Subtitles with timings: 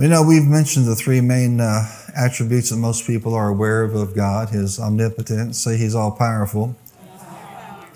[0.00, 3.96] You know, we've mentioned the three main uh, attributes that most people are aware of
[3.96, 6.76] of God His omnipotence, say He's all powerful,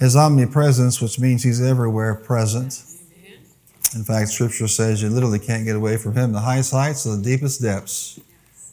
[0.01, 2.83] His omnipresence, which means He's everywhere present.
[3.95, 6.33] In fact, Scripture says you literally can't get away from Him.
[6.33, 8.19] The highest heights, the deepest depths,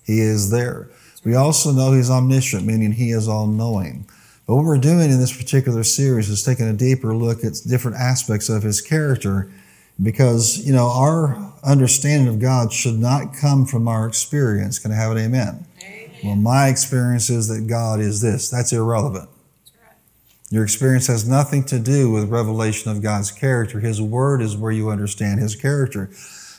[0.03, 0.89] He is there.
[1.23, 4.09] We also know He's omniscient, meaning He is all knowing.
[4.47, 7.97] But what we're doing in this particular series is taking a deeper look at different
[7.97, 9.51] aspects of His character
[10.01, 14.79] because, you know, our understanding of God should not come from our experience.
[14.79, 15.65] Can I have an amen?
[15.81, 16.11] amen?
[16.23, 18.49] Well, my experience is that God is this.
[18.49, 19.29] That's irrelevant.
[20.51, 23.79] Your experience has nothing to do with revelation of God's character.
[23.79, 26.09] His word is where you understand His character.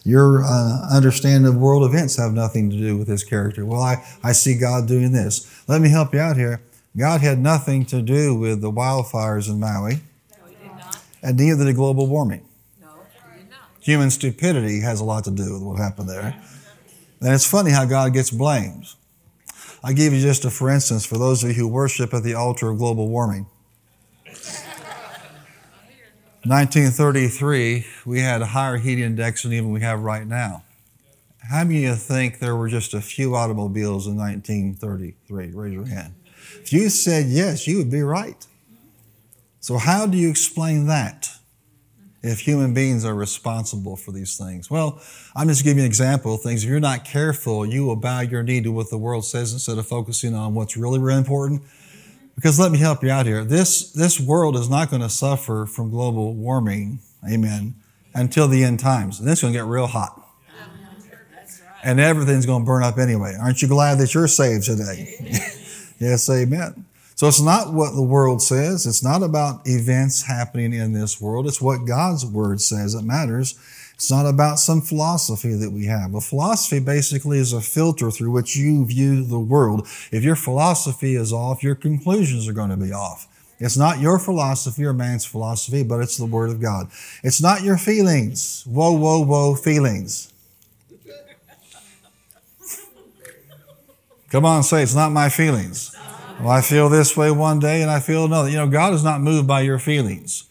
[0.05, 3.66] Your uh, understanding of world events have nothing to do with His character.
[3.66, 5.64] Well, I, I see God doing this.
[5.66, 6.61] Let me help you out here.
[6.97, 10.00] God had nothing to do with the wildfires in Maui,
[10.30, 10.91] no,
[11.22, 12.42] and neither did global warming
[13.80, 16.41] human stupidity has a lot to do with what happened there.
[17.20, 18.87] And it's funny how God gets blamed.
[19.83, 22.34] I give you just a for instance for those of you who worship at the
[22.34, 23.47] altar of global warming.
[26.45, 30.65] 1933, we had a higher heat index than even we have right now.
[31.50, 35.50] How many of you think there were just a few automobiles in 1933?
[35.53, 36.15] Raise your hand.
[36.62, 38.47] If you said yes, you would be right.
[39.61, 41.28] So, how do you explain that?
[42.22, 44.70] If human beings are responsible for these things?
[44.70, 45.00] Well,
[45.34, 46.64] I'm just giving you an example of things.
[46.64, 49.78] If you're not careful, you will bow your knee to what the world says instead
[49.78, 51.62] of focusing on what's really, really important.
[52.34, 53.44] Because let me help you out here.
[53.44, 57.74] This, this world is not going to suffer from global warming, amen,
[58.14, 59.20] until the end times.
[59.20, 60.16] And it's going to get real hot.
[61.82, 63.34] And everything's going to burn up anyway.
[63.41, 65.16] Aren't you glad that you're saved today?
[65.98, 66.84] yes, amen.
[67.20, 68.86] So it's not what the world says.
[68.86, 71.46] It's not about events happening in this world.
[71.46, 73.58] It's what God's word says that matters.
[73.92, 76.14] It's not about some philosophy that we have.
[76.14, 79.86] A philosophy basically is a filter through which you view the world.
[80.10, 83.28] If your philosophy is off, your conclusions are going to be off.
[83.58, 86.88] It's not your philosophy or man's philosophy, but it's the Word of God.
[87.22, 88.64] It's not your feelings.
[88.66, 90.32] Whoa, whoa, whoa, feelings.
[94.30, 95.94] Come on, say it's not my feelings.
[96.41, 98.49] Well, I feel this way one day and I feel another.
[98.49, 100.45] You know, God is not moved by your feelings.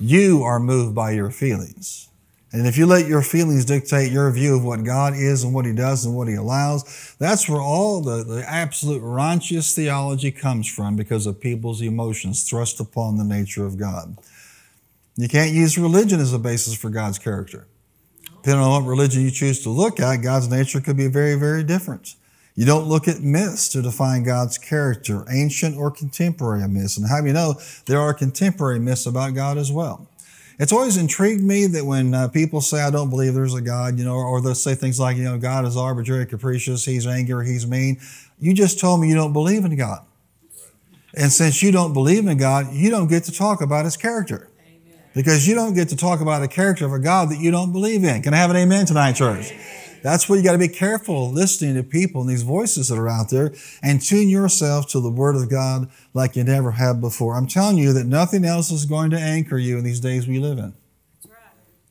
[0.00, 2.08] You are moved by your feelings.
[2.52, 5.66] And if you let your feelings dictate your view of what God is and what
[5.66, 10.66] He does and what He allows, that's where all the, the absolute raunchiest theology comes
[10.68, 14.16] from because of people's emotions thrust upon the nature of God.
[15.16, 17.66] You can't use religion as a basis for God's character.
[18.36, 21.62] Depending on what religion you choose to look at, God's nature could be very, very
[21.62, 22.14] different.
[22.56, 26.96] You don't look at myths to define God's character, ancient or contemporary myths.
[26.96, 30.08] And how do you know there are contemporary myths about God as well?
[30.58, 33.98] It's always intrigued me that when uh, people say, I don't believe there's a God,
[33.98, 37.46] you know, or they'll say things like, you know, God is arbitrary, capricious, he's angry,
[37.46, 38.00] he's mean.
[38.40, 40.06] You just told me you don't believe in God.
[41.12, 44.48] And since you don't believe in God, you don't get to talk about his character.
[45.14, 47.72] Because you don't get to talk about the character of a God that you don't
[47.72, 48.22] believe in.
[48.22, 49.52] Can I have an amen tonight, church?
[50.06, 53.08] That's where you got to be careful listening to people and these voices that are
[53.08, 53.52] out there
[53.82, 57.34] and tune yourself to the Word of God like you never have before.
[57.34, 60.38] I'm telling you that nothing else is going to anchor you in these days we
[60.38, 60.74] live in.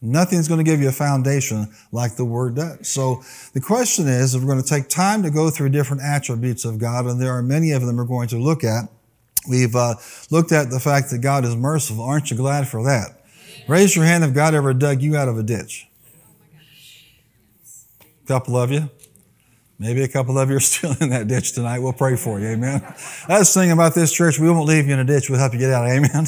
[0.02, 2.88] Nothing's going to give you a foundation like the Word does.
[2.88, 3.22] So
[3.52, 6.80] the question is, if we're going to take time to go through different attributes of
[6.80, 8.86] God, and there are many of them we're going to look at.
[9.50, 9.96] We've uh,
[10.32, 12.06] looked at the fact that God is merciful.
[12.06, 13.26] Aren't you glad for that?
[13.68, 15.90] Raise your hand if God ever dug you out of a ditch
[18.25, 18.90] couple of you.
[19.78, 21.80] Maybe a couple of you are still in that ditch tonight.
[21.80, 22.47] We'll pray for you.
[22.47, 22.81] Amen.
[23.28, 24.40] That's the thing about this church.
[24.40, 25.30] We won't leave you in a ditch.
[25.30, 25.88] We'll help you get out.
[25.88, 26.25] Amen.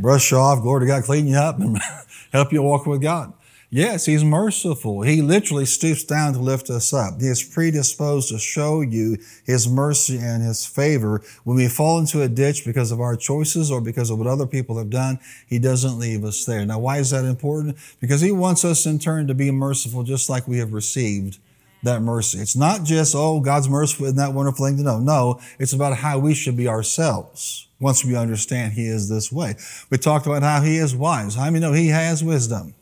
[0.00, 0.62] Brush you off.
[0.62, 1.04] Glory to God.
[1.04, 1.78] Clean you up and
[2.32, 3.32] help you walk with God.
[3.70, 5.02] Yes, He's merciful.
[5.02, 7.20] He literally stoops down to lift us up.
[7.20, 11.20] He is predisposed to show you His mercy and His favor.
[11.44, 14.46] When we fall into a ditch because of our choices or because of what other
[14.46, 16.64] people have done, He doesn't leave us there.
[16.64, 17.76] Now, why is that important?
[18.00, 21.38] Because He wants us in turn to be merciful just like we have received
[21.82, 22.38] that mercy.
[22.38, 24.98] It's not just, oh, God's merciful, isn't that wonderful thing to know?
[24.98, 29.56] No, it's about how we should be ourselves once we understand He is this way.
[29.90, 31.34] We talked about how He is wise.
[31.34, 32.74] How many know He has wisdom?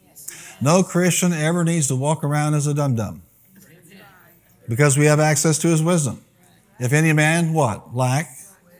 [0.61, 3.23] No Christian ever needs to walk around as a dum dum
[4.69, 6.23] because we have access to his wisdom.
[6.79, 7.95] If any man, what?
[7.95, 8.29] Lack,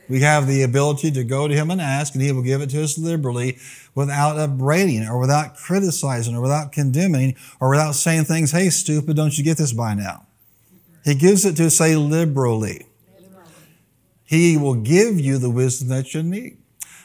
[0.09, 2.69] we have the ability to go to him and ask, and he will give it
[2.71, 3.57] to us liberally
[3.95, 9.37] without upbraiding or without criticizing or without condemning or without saying things, hey, stupid, don't
[9.37, 10.25] you get this by now?
[11.03, 12.85] He gives it to us say liberally.
[14.23, 16.57] He will give you the wisdom that you need.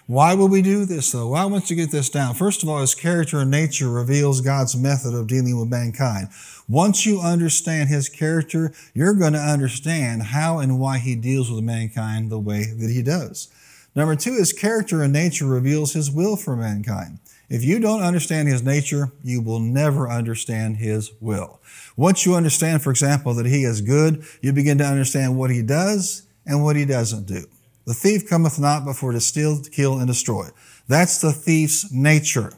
[0.06, 1.28] Why will we do this though?
[1.28, 2.34] Why want you get this down?
[2.34, 6.28] First of all, his character and nature reveals God's method of dealing with mankind.
[6.69, 11.62] Once you understand his character, you're going to understand how and why he deals with
[11.62, 13.49] mankind the way that he does.
[13.94, 17.19] Number two, his character and nature reveals his will for mankind.
[17.49, 21.60] If you don't understand his nature, you will never understand his will.
[21.96, 25.62] Once you understand, for example, that he is good, you begin to understand what he
[25.62, 27.44] does and what he doesn't do.
[27.84, 30.49] The thief cometh not before to steal, to kill, and destroy.
[30.88, 32.52] That's the thief's nature.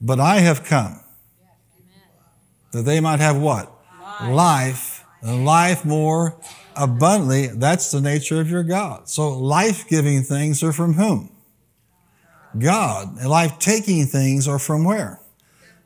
[0.00, 1.00] But I have come
[2.72, 3.72] that they might have what?
[4.20, 6.38] Life, life and life more
[6.76, 7.48] abundantly.
[7.48, 9.08] That's the nature of your God.
[9.08, 11.30] So life giving things are from whom?
[12.58, 13.18] God.
[13.18, 15.20] And life taking things are from where?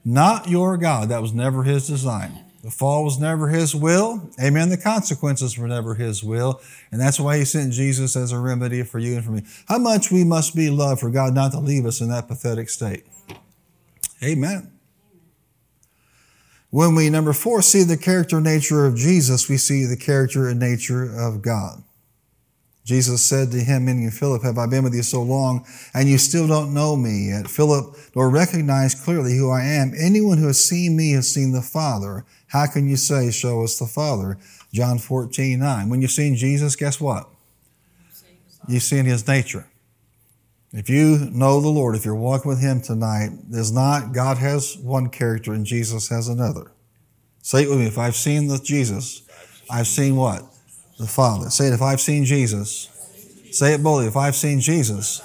[0.04, 1.08] Not your God.
[1.08, 2.44] That was never his design.
[2.62, 4.30] The fall was never his will.
[4.42, 4.68] Amen.
[4.68, 6.60] The consequences were never his will.
[6.92, 9.42] And that's why he sent Jesus as a remedy for you and for me.
[9.66, 12.68] How much we must be loved for God not to leave us in that pathetic
[12.68, 13.04] state.
[14.22, 14.72] Amen.
[16.68, 20.48] When we, number four, see the character and nature of Jesus, we see the character
[20.48, 21.82] and nature of God.
[22.84, 26.18] Jesus said to him, meaning Philip, Have I been with you so long, and you
[26.18, 27.48] still don't know me yet?
[27.48, 29.92] Philip, nor recognize clearly who I am.
[29.98, 32.24] Anyone who has seen me has seen the Father.
[32.50, 34.38] How can you say, Show us the Father?
[34.72, 35.88] John 14, 9.
[35.88, 37.28] When you've seen Jesus, guess what?
[38.68, 39.66] You've seen his nature.
[40.72, 44.76] If you know the Lord, if you're walking with him tonight, there's not, God has
[44.76, 46.70] one character and Jesus has another.
[47.42, 47.86] Say it with me.
[47.86, 49.22] If I've seen the Jesus,
[49.68, 50.44] I've seen what?
[51.00, 51.48] the Father.
[51.48, 52.88] Say it, if I've seen Jesus.
[53.52, 55.22] Say it boldly, if I've seen Jesus,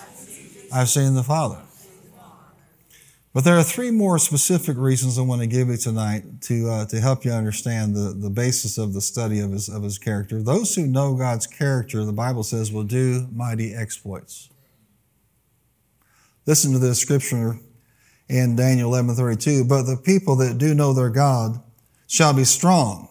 [0.74, 1.60] I've seen the Father.
[3.35, 6.85] But there are three more specific reasons I want to give you tonight to, uh,
[6.85, 10.41] to help you understand the, the basis of the study of his, of his character.
[10.41, 14.49] Those who know God's character, the Bible says, will do mighty exploits.
[16.45, 17.59] Listen to this scripture
[18.29, 19.67] in Daniel 11:32.
[19.67, 21.61] But the people that do know their God
[22.07, 23.09] shall be strong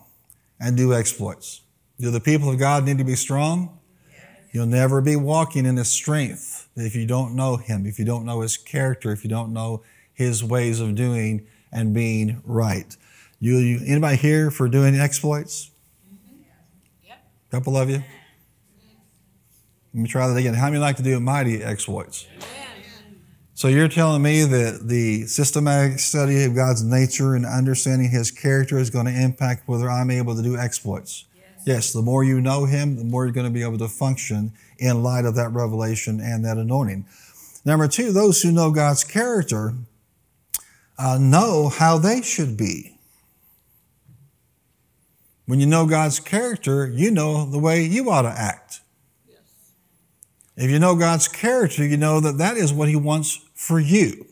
[0.58, 1.60] and do exploits.
[2.00, 3.78] Do the people of God need to be strong?
[4.52, 8.24] You'll never be walking in His strength if you don't know Him, if you don't
[8.24, 9.82] know His character, if you don't know
[10.14, 12.96] His ways of doing and being right.
[13.40, 15.70] You, you anybody here for doing exploits?
[17.04, 17.18] Yep.
[17.48, 18.02] A couple of you.
[19.92, 20.54] Let me try that again.
[20.54, 22.26] How many like to do mighty exploits?
[23.56, 28.78] So you're telling me that the systematic study of God's nature and understanding His character
[28.78, 31.24] is going to impact whether I'm able to do exploits?
[31.64, 34.52] Yes, the more you know Him, the more you're going to be able to function
[34.78, 37.06] in light of that revelation and that anointing.
[37.64, 39.74] Number two, those who know God's character
[40.98, 42.98] uh, know how they should be.
[45.46, 48.80] When you know God's character, you know the way you ought to act.
[49.28, 49.38] Yes.
[50.56, 54.26] If you know God's character, you know that that is what He wants for you.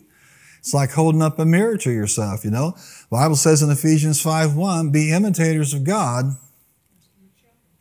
[0.59, 2.71] It's like holding up a mirror to yourself, you know.
[2.71, 6.37] The Bible says in Ephesians 5 1, be imitators of God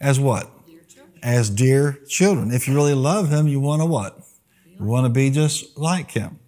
[0.02, 0.50] as what?
[0.66, 0.82] Dear
[1.22, 2.52] as dear children.
[2.52, 4.20] If you really love him, you want to what?
[4.80, 6.40] You want to be just like him.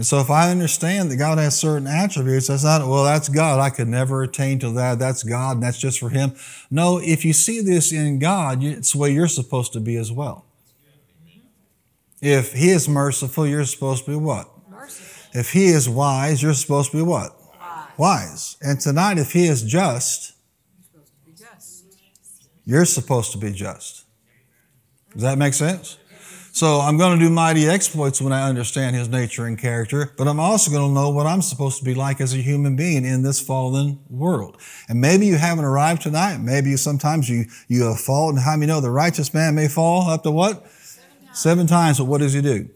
[0.00, 3.60] And so if I understand that God has certain attributes, that's not, well, that's God.
[3.60, 4.98] I could never attain to that.
[4.98, 6.32] That's God and that's just for him.
[6.70, 10.10] No, if you see this in God, it's the way you're supposed to be as
[10.10, 10.46] well.
[12.22, 14.48] If he is merciful, you're supposed to be what?
[14.70, 15.38] Merciful.
[15.38, 17.36] If he is wise, you're supposed to be what?
[17.60, 17.98] Wise.
[17.98, 18.56] wise.
[18.62, 20.32] And tonight, if he is just,
[22.64, 24.06] you're supposed to be just.
[25.12, 25.98] Does that make sense?
[26.52, 30.26] So I'm going to do mighty exploits when I understand his nature and character, but
[30.26, 33.04] I'm also going to know what I'm supposed to be like as a human being
[33.04, 34.56] in this fallen world.
[34.88, 36.38] And maybe you haven't arrived tonight.
[36.38, 38.36] Maybe sometimes you, you have fallen.
[38.36, 40.66] How many know the righteous man may fall up to what?
[41.32, 41.98] Seven times.
[41.98, 42.68] But what does he do?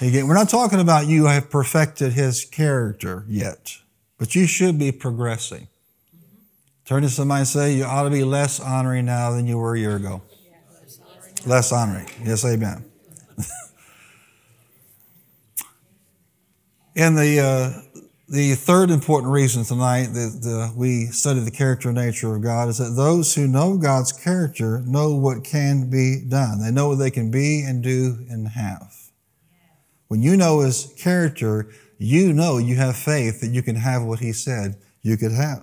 [0.00, 3.76] We're not talking about you have perfected his character yet,
[4.18, 5.68] but you should be progressing.
[6.84, 9.76] Turn to somebody and say, You ought to be less honoring now than you were
[9.76, 10.22] a year ago.
[11.46, 12.08] Less honoring.
[12.24, 12.84] Yes, amen.
[16.96, 17.70] and the, uh,
[18.32, 22.70] the third important reason tonight that uh, we study the character and nature of God
[22.70, 26.62] is that those who know God's character know what can be done.
[26.62, 28.94] They know what they can be and do and have.
[30.08, 34.20] When you know His character, you know you have faith that you can have what
[34.20, 35.62] He said you could have.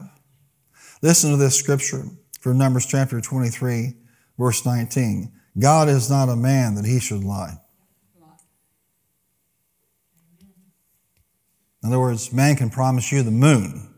[1.02, 2.04] Listen to this scripture
[2.40, 3.96] from Numbers chapter 23,
[4.38, 5.32] verse 19.
[5.58, 7.58] God is not a man that he should lie.
[11.82, 13.90] In other words, man can promise you the moon,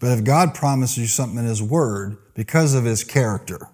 [0.00, 3.68] but if God promises you something in his word because of his character,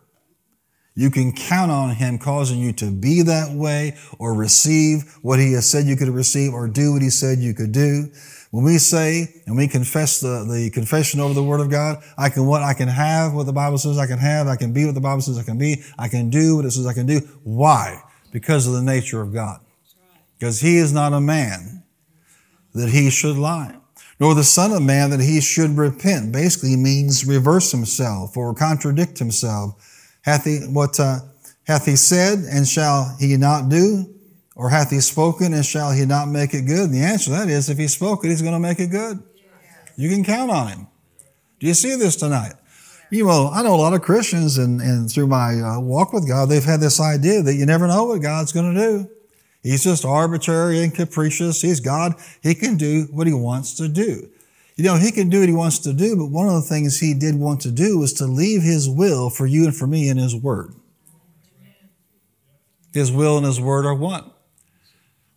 [0.94, 5.52] You can count on Him causing you to be that way or receive what He
[5.52, 8.10] has said you could receive or do what He said you could do.
[8.50, 12.30] When we say and we confess the, the confession over the Word of God, I
[12.30, 12.62] can what?
[12.62, 14.48] I can have what the Bible says I can have.
[14.48, 15.82] I can be what the Bible says I can be.
[15.98, 17.20] I can do what it says I can do.
[17.44, 18.02] Why?
[18.32, 19.60] Because of the nature of God.
[20.38, 21.84] Because He is not a man
[22.74, 23.80] that He should lie
[24.20, 26.30] nor the Son of Man that he should repent.
[26.30, 29.74] Basically means reverse himself or contradict himself.
[30.22, 31.20] Hath he, what, uh,
[31.66, 34.14] hath he said and shall he not do?
[34.60, 36.90] Or hath he spoken and shall he not make it good?
[36.90, 38.88] And the answer to that is if he spoke it, he's going to make it
[38.88, 39.22] good.
[39.96, 40.86] You can count on him.
[41.60, 42.52] Do you see this tonight?
[43.10, 46.28] You know, I know a lot of Christians and, and through my uh, walk with
[46.28, 49.10] God, they've had this idea that you never know what God's going to do.
[49.62, 51.62] He's just arbitrary and capricious.
[51.62, 52.16] He's God.
[52.42, 54.28] He can do what he wants to do.
[54.76, 57.00] You know, he can do what he wants to do, but one of the things
[57.00, 60.10] he did want to do was to leave his will for you and for me
[60.10, 60.74] in his word.
[62.92, 64.30] His will and his word are one.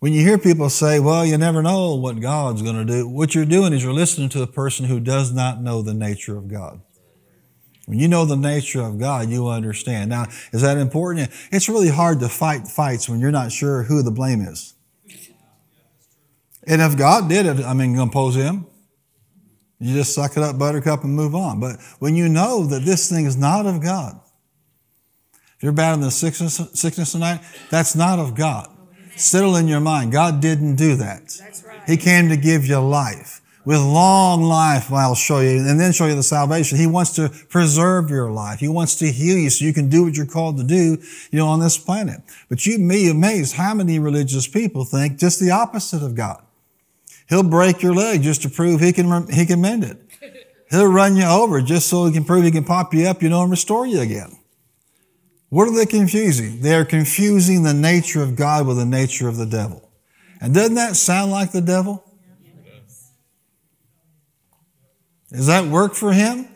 [0.03, 3.33] When you hear people say, well, you never know what God's going to do, what
[3.33, 6.49] you're doing is you're listening to a person who does not know the nature of
[6.49, 6.81] God.
[7.85, 10.09] When you know the nature of God, you understand.
[10.09, 11.31] Now, is that important?
[11.53, 14.73] It's really hard to fight fights when you're not sure who the blame is.
[16.67, 18.65] And if God did it, I mean, impose him.
[19.79, 21.61] You just suck it up, buttercup, and move on.
[21.61, 24.19] But when you know that this thing is not of God,
[25.55, 28.67] if you're battling the sickness, sickness tonight, that's not of God.
[29.15, 30.11] Settle in your mind.
[30.11, 31.33] God didn't do that.
[31.85, 36.05] He came to give you life with long life I'll show you and then show
[36.05, 36.77] you the salvation.
[36.77, 38.59] He wants to preserve your life.
[38.59, 40.97] He wants to heal you so you can do what you're called to do,
[41.31, 42.21] you know, on this planet.
[42.49, 46.43] But you'd be amazed how many religious people think just the opposite of God.
[47.29, 49.97] He'll break your leg just to prove he can, he can mend it.
[50.69, 53.29] He'll run you over just so he can prove he can pop you up, you
[53.29, 54.37] know, and restore you again.
[55.53, 56.61] What are they confusing?
[56.61, 59.87] They are confusing the nature of God with the nature of the devil.
[60.41, 62.03] And doesn't that sound like the devil?
[65.31, 66.47] Does that work for him?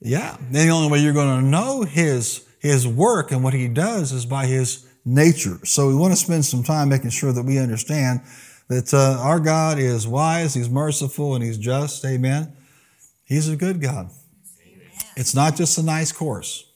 [0.00, 0.36] Yeah.
[0.50, 4.26] The only way you're going to know his, his work and what he does is
[4.26, 5.64] by his nature.
[5.64, 8.22] So we want to spend some time making sure that we understand
[8.66, 12.04] that uh, our God is wise, he's merciful, and he's just.
[12.04, 12.52] Amen.
[13.24, 14.10] He's a good God.
[15.16, 16.71] It's not just a nice course.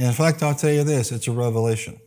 [0.00, 2.00] In fact, I'll tell you this it's a revelation.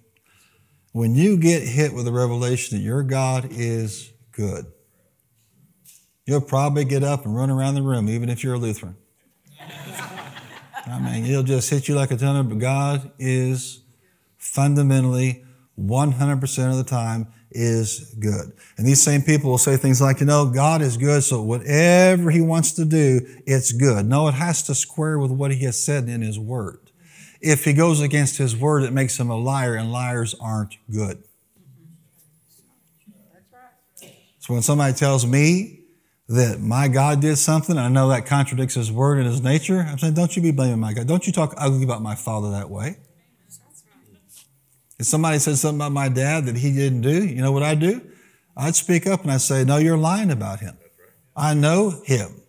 [0.91, 4.65] When you get hit with a revelation that your God is good,
[6.25, 8.95] You'll probably get up and run around the room, even if you're a Lutheran.
[10.87, 13.83] I mean, it'll just hit you like a ton of, but God is
[14.37, 15.43] fundamentally
[15.77, 18.53] 100% of the time is good.
[18.77, 22.31] And these same people will say things like, you know, God is good, so whatever
[22.31, 24.05] he wants to do, it's good.
[24.05, 26.82] No, it has to square with what he has said in his word.
[27.43, 31.23] If he goes against his word, it makes him a liar, and liars aren't good.
[34.39, 35.79] So when somebody tells me
[36.27, 39.85] that my God did something, I know that contradicts His word and His nature.
[39.87, 41.07] I'm saying, don't you be blaming my God.
[41.07, 42.97] Don't you talk ugly about my father that way.
[44.99, 47.75] If somebody said something about my dad that he didn't do, you know what I
[47.75, 48.01] do?
[48.55, 50.77] I'd speak up and I'd say, no, you're lying about him.
[51.35, 52.42] I know him.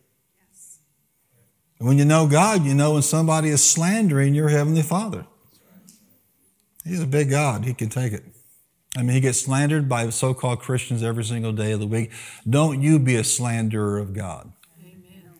[1.79, 5.27] And when you know God, you know when somebody is slandering your heavenly father.
[6.85, 7.65] He's a big God.
[7.65, 8.25] He can take it.
[8.97, 12.13] I mean, he gets slandered by so called Christians every single day of the week.
[12.49, 14.53] Don't you be a slanderer of God.
[14.81, 15.33] Amen.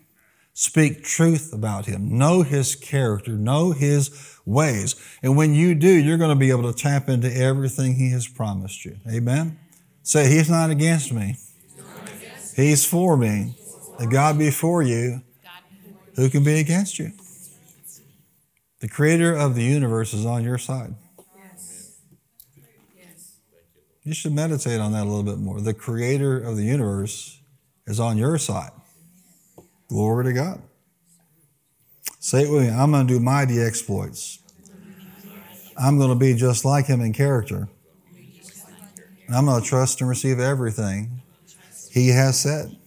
[0.53, 2.17] Speak truth about him.
[2.17, 3.31] Know his character.
[3.31, 4.95] Know his ways.
[5.23, 8.27] And when you do, you're going to be able to tap into everything he has
[8.27, 8.97] promised you.
[9.09, 9.57] Amen?
[10.05, 11.35] Say, He's not against me,
[12.55, 13.55] He's for me.
[13.97, 15.21] The God before you,
[16.15, 17.11] who can be against you?
[18.79, 20.95] The creator of the universe is on your side.
[24.03, 25.59] You should meditate on that a little bit more.
[25.59, 27.39] The creator of the universe
[27.87, 28.71] is on your side.
[29.87, 30.61] Glory to God.
[32.19, 32.69] Say it with me.
[32.69, 34.39] I'm going to do mighty exploits.
[35.77, 37.67] I'm going to be just like him in character.
[39.27, 41.21] And I'm going to trust and receive everything
[41.91, 42.77] he has said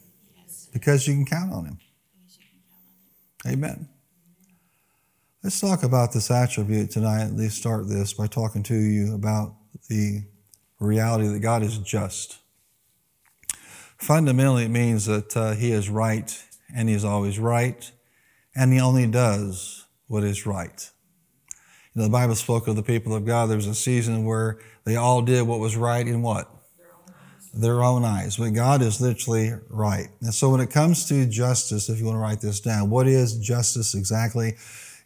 [0.72, 1.78] because you can count on him.
[3.46, 3.88] Amen.
[5.44, 7.22] Let's talk about this attribute tonight.
[7.22, 9.54] At least start this by talking to you about
[9.88, 10.24] the
[10.80, 12.38] reality that God is just.
[13.96, 16.36] Fundamentally, it means that uh, He is right
[16.74, 17.90] and He is always right,
[18.56, 20.90] and He only does what is right.
[21.94, 23.46] You know, the Bible spoke of the people of God.
[23.46, 26.50] There was a season where they all did what was right in what?
[27.54, 28.36] Their own eyes.
[28.36, 30.08] But God is literally right.
[30.20, 33.06] And so when it comes to justice, if you want to write this down, what
[33.06, 34.56] is justice exactly?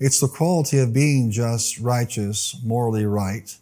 [0.00, 3.56] It's the quality of being just, righteous, morally right.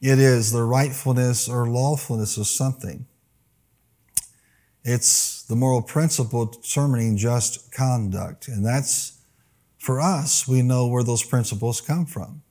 [0.00, 3.06] It is the rightfulness or lawfulness of something.
[4.84, 8.48] It's the moral principle determining just conduct.
[8.48, 9.18] And that's,
[9.78, 12.42] for us, we know where those principles come from.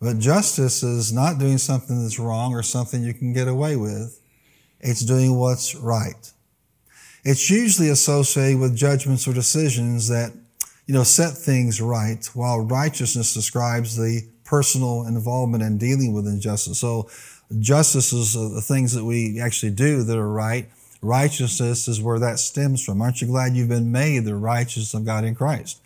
[0.00, 4.21] But justice is not doing something that's wrong or something you can get away with.
[4.82, 6.32] It's doing what's right.
[7.24, 10.32] It's usually associated with judgments or decisions that,
[10.86, 16.80] you know, set things right, while righteousness describes the personal involvement in dealing with injustice.
[16.80, 17.08] So
[17.60, 20.68] justice is uh, the things that we actually do that are right.
[21.00, 23.00] Righteousness is where that stems from.
[23.00, 25.80] Aren't you glad you've been made the righteousness of God in Christ?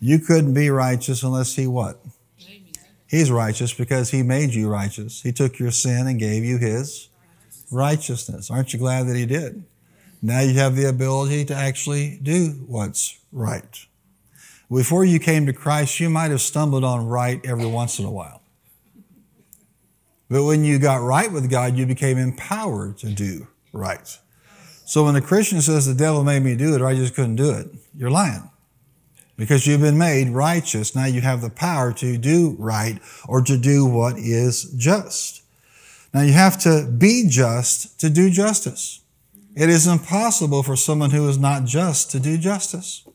[0.00, 2.00] You couldn't be righteous unless He what?
[3.08, 5.22] He's righteous because He made you righteous.
[5.22, 7.08] He took your sin and gave you His
[7.70, 8.50] righteousness.
[8.50, 9.64] Aren't you glad that He did?
[10.22, 13.86] Now you have the ability to actually do what's right.
[14.70, 18.10] Before you came to Christ, you might have stumbled on right every once in a
[18.10, 18.40] while.
[20.28, 24.18] But when you got right with God, you became empowered to do right.
[24.84, 27.36] So when a Christian says the devil made me do it or I just couldn't
[27.36, 28.50] do it, you're lying.
[29.36, 30.94] Because you've been made righteous.
[30.94, 35.43] Now you have the power to do right or to do what is just.
[36.14, 39.00] Now you have to be just to do justice.
[39.56, 43.06] It is impossible for someone who is not just to do justice.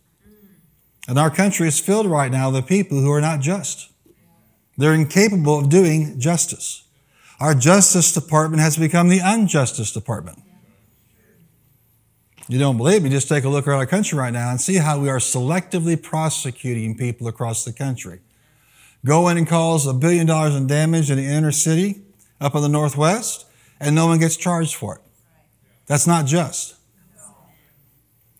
[1.08, 3.90] And our country is filled right now with people who are not just.
[4.78, 6.84] They're incapable of doing justice.
[7.40, 10.40] Our Justice Department has become the unjustice department.
[12.50, 13.10] You don't believe me?
[13.10, 16.02] Just take a look around our country right now and see how we are selectively
[16.02, 18.20] prosecuting people across the country.
[19.06, 22.02] Go in and cause a billion dollars in damage in the inner city
[22.42, 23.46] up in the Northwest,
[23.80, 25.02] and no one gets charged for it.
[25.88, 26.76] That's not just.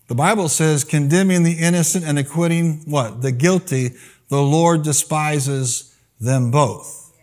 [0.06, 3.22] The Bible says, condemning the innocent and acquitting what?
[3.22, 3.90] The guilty,
[4.28, 7.16] the Lord despises them both.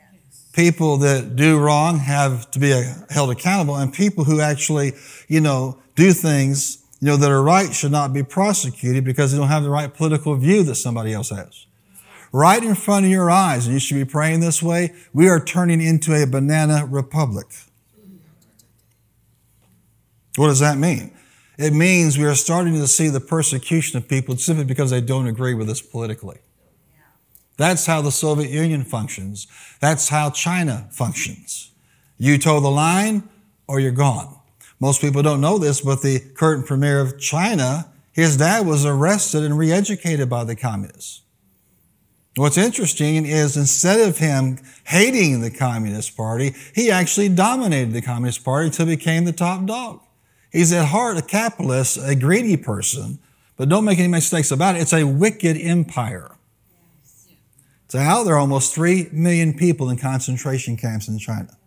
[0.54, 4.94] People that do wrong have to be uh, held accountable, and people who actually,
[5.28, 9.38] you know, do things, you know, that are right should not be prosecuted because they
[9.38, 11.67] don't have the right political view that somebody else has.
[12.32, 15.44] Right in front of your eyes, and you should be praying this way, we are
[15.44, 17.48] turning into a banana republic.
[20.36, 21.12] What does that mean?
[21.58, 25.26] It means we are starting to see the persecution of people simply because they don't
[25.26, 26.38] agree with us politically.
[27.58, 29.48] That's how the Soviet Union functions.
[29.80, 31.72] That's how China functions.
[32.20, 33.28] You toe the line
[33.68, 34.36] or you're gone.
[34.80, 39.44] Most people don't know this, but the current premier of China, his dad was arrested
[39.44, 41.24] and re-educated by the communists.
[42.38, 48.46] What's interesting is instead of him hating the Communist Party, he actually dominated the Communist
[48.46, 50.02] Party until he became the top dog.
[50.52, 53.18] He's at heart a capitalist, a greedy person,
[53.58, 54.84] but don't make any mistakes about it.
[54.84, 56.36] It's a wicked empire.
[57.88, 61.58] So now there are almost 3 million people in concentration camps in China.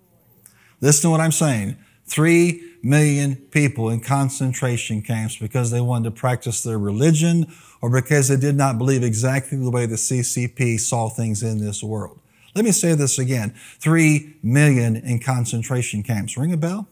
[0.80, 1.78] Listen to what I'm saying.
[2.10, 7.46] 3 million people in concentration camps because they wanted to practice their religion
[7.80, 11.82] or because they did not believe exactly the way the CCP saw things in this
[11.82, 12.18] world.
[12.54, 13.54] Let me say this again.
[13.78, 16.36] 3 million in concentration camps.
[16.36, 16.88] Ring a bell?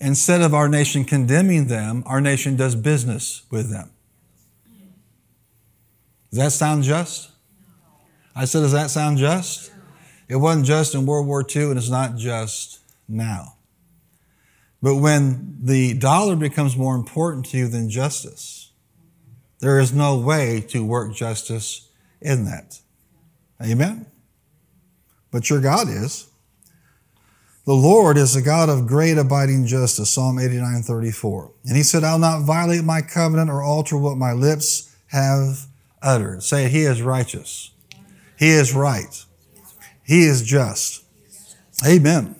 [0.00, 3.90] Instead of our nation condemning them, our nation does business with them.
[6.30, 7.30] Does that sound just?
[8.34, 9.70] I said, does that sound just?
[10.28, 13.56] It wasn't just in World War II and it's not just now.
[14.82, 18.70] But when the dollar becomes more important to you than justice,
[19.60, 21.88] there is no way to work justice
[22.20, 22.80] in that.
[23.62, 24.06] Amen?
[25.30, 26.28] But your God is.
[27.64, 31.50] The Lord is a God of great abiding justice, Psalm 89, 34.
[31.64, 35.66] And he said, I'll not violate my covenant or alter what my lips have
[36.02, 36.42] uttered.
[36.42, 37.70] Say, He is righteous.
[38.38, 39.24] He is right.
[40.04, 41.04] He is just.
[41.86, 42.36] Amen.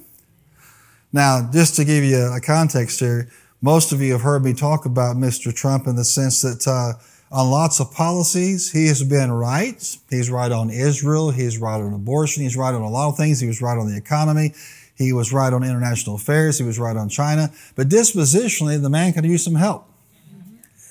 [1.14, 3.28] Now, just to give you a context here,
[3.62, 5.54] most of you have heard me talk about Mr.
[5.54, 6.94] Trump in the sense that uh,
[7.30, 9.96] on lots of policies, he has been right.
[10.10, 11.30] He's right on Israel.
[11.30, 12.42] He's right on abortion.
[12.42, 13.38] He's right on a lot of things.
[13.38, 14.54] He was right on the economy.
[14.96, 16.58] He was right on international affairs.
[16.58, 17.52] He was right on China.
[17.76, 19.86] But dispositionally, the man could use some help.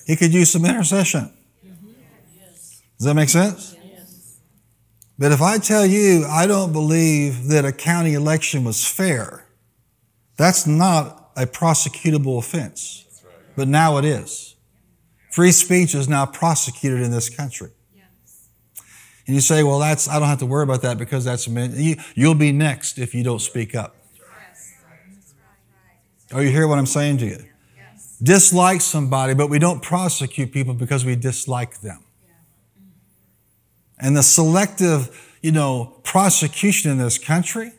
[0.07, 1.33] He could use some intercession.
[2.97, 3.75] Does that make sense?
[5.19, 9.42] But if I tell you I don't believe that a county election was fair,
[10.37, 13.05] that's not a prosecutable offense.
[13.55, 14.55] But now it is.
[15.31, 17.69] Free speech is now prosecuted in this country.
[19.25, 21.95] And you say, well, that's, I don't have to worry about that because that's, you,
[22.13, 23.95] you'll be next if you don't speak up.
[26.33, 27.45] Oh, you hear what I'm saying to you?
[28.21, 32.03] Dislike somebody, but we don't prosecute people because we dislike them.
[33.99, 37.71] and the selective, you know, prosecution in this country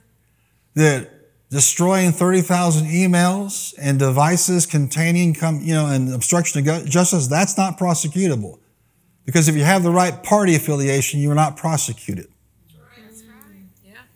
[0.74, 1.10] that
[1.54, 8.58] destroying 30,000 emails and devices containing, you know, and obstruction of justice, that's not prosecutable.
[9.24, 12.26] Because if you have the right party affiliation, you are not prosecuted.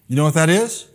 [0.08, 0.88] You know what that is?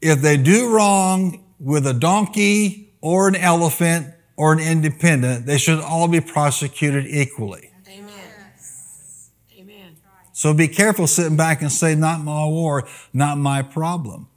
[0.00, 5.80] If they do wrong with a donkey or an elephant or an independent, they should
[5.80, 7.72] all be prosecuted equally.
[7.88, 8.12] Amen.
[9.58, 9.96] Amen.
[10.32, 14.27] So be careful sitting back and say, not my war, not my problem.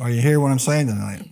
[0.00, 1.28] Are you hear what I'm saying tonight?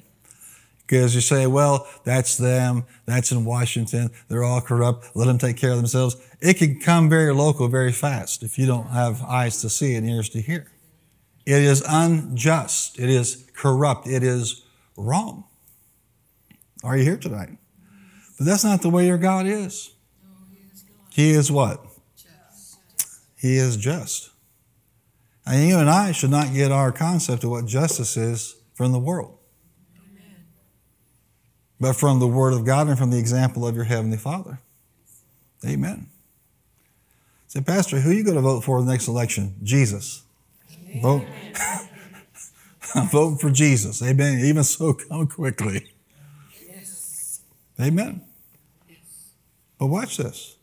[0.87, 5.57] Because you say, well, that's them, that's in Washington, they're all corrupt, let them take
[5.57, 6.17] care of themselves.
[6.41, 10.09] It can come very local very fast if you don't have eyes to see and
[10.09, 10.71] ears to hear.
[11.47, 14.65] It is unjust, it is corrupt, it is
[14.97, 15.45] wrong.
[16.85, 17.57] Are you here tonight?
[18.37, 19.93] But that's not the way your God is.
[21.11, 21.85] He is what?
[23.37, 24.31] He is just.
[25.47, 28.99] And you and I should not get our concept of what justice is from the
[28.99, 29.39] world
[31.81, 34.61] but from the Word of God and from the example of your Heavenly Father.
[35.67, 36.09] Amen.
[37.47, 39.57] Say, Pastor, who are you going to vote for in the next election?
[39.63, 40.23] Jesus.
[40.91, 41.03] Amen.
[41.03, 41.25] Vote.
[43.11, 44.03] vote for Jesus.
[44.03, 44.41] Amen.
[44.45, 45.91] Even so, come quickly.
[46.67, 47.41] Yes.
[47.81, 48.25] Amen.
[48.89, 48.99] Yes.
[49.79, 50.57] But watch this.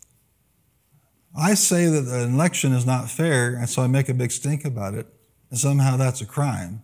[1.38, 4.64] I say that an election is not fair, and so I make a big stink
[4.64, 5.08] about it,
[5.50, 6.84] and somehow that's a crime.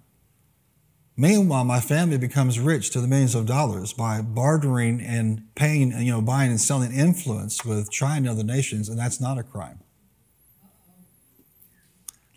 [1.21, 6.11] Meanwhile, my family becomes rich to the millions of dollars by bartering and paying, you
[6.11, 9.81] know, buying and selling influence with and other nations, and that's not a crime.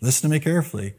[0.01, 0.93] Listen to me carefully.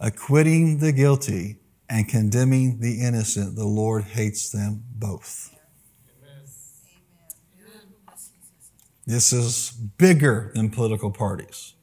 [0.00, 5.54] Acquitting the guilty and condemning the innocent, the Lord hates them both.
[9.04, 11.74] This is bigger than political parties.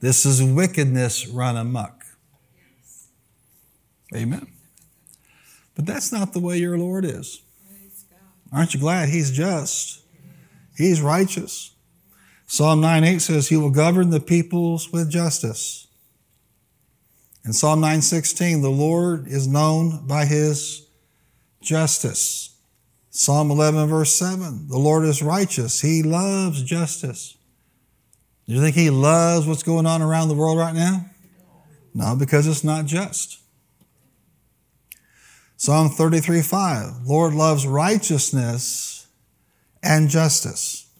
[0.00, 2.04] This is wickedness run amok.
[4.14, 4.52] Amen.
[5.76, 7.42] But that's not the way your Lord is.
[8.52, 10.02] Aren't you glad He's just?
[10.76, 11.72] He's righteous.
[12.48, 15.86] Psalm 9 8 says, He will govern the peoples with justice.
[17.46, 20.88] In Psalm 9:16, the Lord is known by his
[21.62, 22.50] justice.
[23.10, 25.80] Psalm 11 verse 7, the Lord is righteous.
[25.80, 27.36] He loves justice.
[28.48, 31.06] Do you think he loves what's going on around the world right now?
[31.94, 33.38] No, because it's not just.
[35.56, 37.06] Psalm 33 5.
[37.06, 39.06] Lord loves righteousness
[39.82, 40.90] and justice.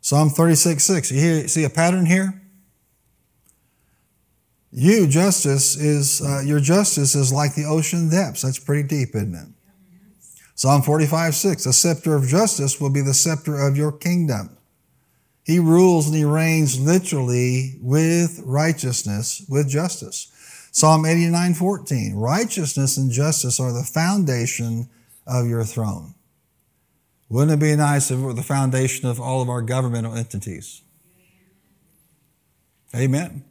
[0.00, 1.10] Psalm 36 6.
[1.10, 2.42] You hear, see a pattern here?
[4.70, 8.42] You, justice, is, uh, your justice is like the ocean depths.
[8.42, 9.48] That's pretty deep, isn't it?
[10.54, 11.66] Psalm 45 6.
[11.66, 14.56] A scepter of justice will be the scepter of your kingdom.
[15.44, 20.30] He rules and he reigns literally with righteousness, with justice.
[20.78, 24.88] Psalm 89 14, righteousness and justice are the foundation
[25.26, 26.14] of your throne.
[27.28, 30.82] Wouldn't it be nice if it were the foundation of all of our governmental entities?
[32.94, 33.42] Amen.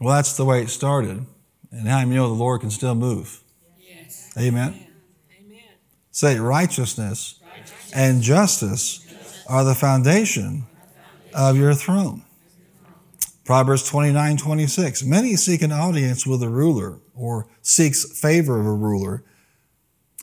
[0.00, 1.26] Well, that's the way it started.
[1.70, 3.42] And how you know the Lord can still move?
[3.78, 4.32] Yes.
[4.38, 4.86] Amen.
[5.38, 5.60] Amen.
[6.10, 10.64] Say righteousness, righteousness and justice, justice are the foundation
[11.34, 12.24] of your throne.
[13.44, 15.02] Proverbs 29 26.
[15.02, 19.24] Many seek an audience with a ruler or seeks favor of a ruler,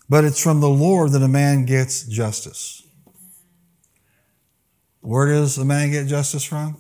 [0.08, 2.84] but it's from the Lord that a man gets justice.
[5.02, 6.78] Where does a man get justice from?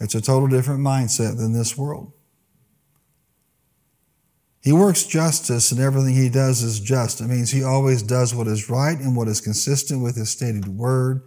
[0.00, 2.12] It's a total different mindset than this world.
[4.62, 7.20] He works justice and everything he does is just.
[7.20, 10.66] It means he always does what is right and what is consistent with his stated
[10.66, 11.22] word.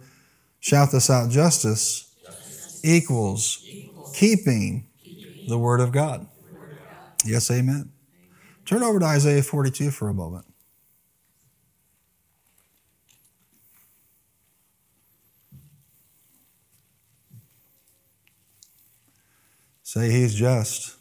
[0.60, 2.09] Shout this out justice, justice.
[2.82, 3.68] Equals
[4.12, 4.86] keeping
[5.46, 6.26] the Word of God.
[7.24, 7.92] Yes, amen.
[8.66, 10.46] Turn over to Isaiah 42 for a moment.
[19.82, 20.96] Say, He's just.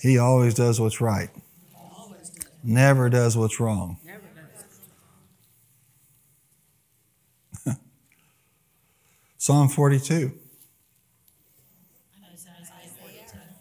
[0.00, 1.30] He always does what's right,
[2.62, 3.98] never does what's wrong.
[9.38, 10.32] Psalm 42.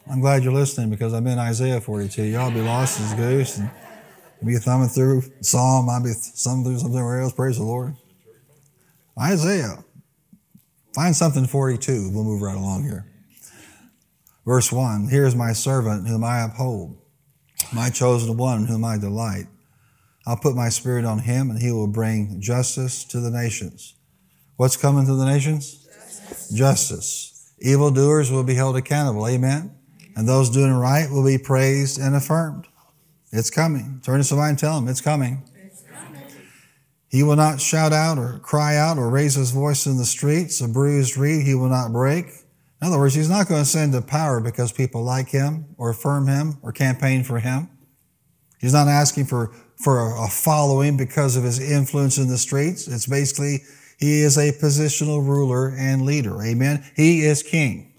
[0.09, 2.23] I'm glad you're listening because I'm in Isaiah 42.
[2.23, 3.69] Y'all be lost as goose and
[4.45, 5.89] be thumbing through Psalm.
[5.89, 7.33] I'll be thumbing through somewhere else.
[7.33, 7.95] Praise the Lord.
[9.17, 9.83] Isaiah.
[10.93, 12.11] Find something 42.
[12.11, 13.05] We'll move right along here.
[14.45, 16.97] Verse 1 Here is my servant whom I uphold,
[17.73, 19.45] my chosen one whom I delight.
[20.27, 23.95] I'll put my spirit on him and he will bring justice to the nations.
[24.57, 25.85] What's coming to the nations?
[25.85, 26.49] Justice.
[26.49, 27.53] justice.
[27.61, 29.27] Evildoers will be held accountable.
[29.27, 29.71] Amen.
[30.15, 32.67] And those doing right will be praised and affirmed.
[33.31, 33.99] It's coming.
[34.03, 35.43] Turn to somebody and tell them it's coming.
[37.09, 40.61] He will not shout out or cry out or raise his voice in the streets.
[40.61, 42.25] A bruised reed he will not break.
[42.81, 45.91] In other words, he's not going to send to power because people like him or
[45.91, 47.69] affirm him or campaign for him.
[48.59, 52.87] He's not asking for, for a following because of his influence in the streets.
[52.87, 53.59] It's basically
[53.99, 56.41] he is a positional ruler and leader.
[56.41, 56.83] Amen.
[56.95, 57.92] He is king.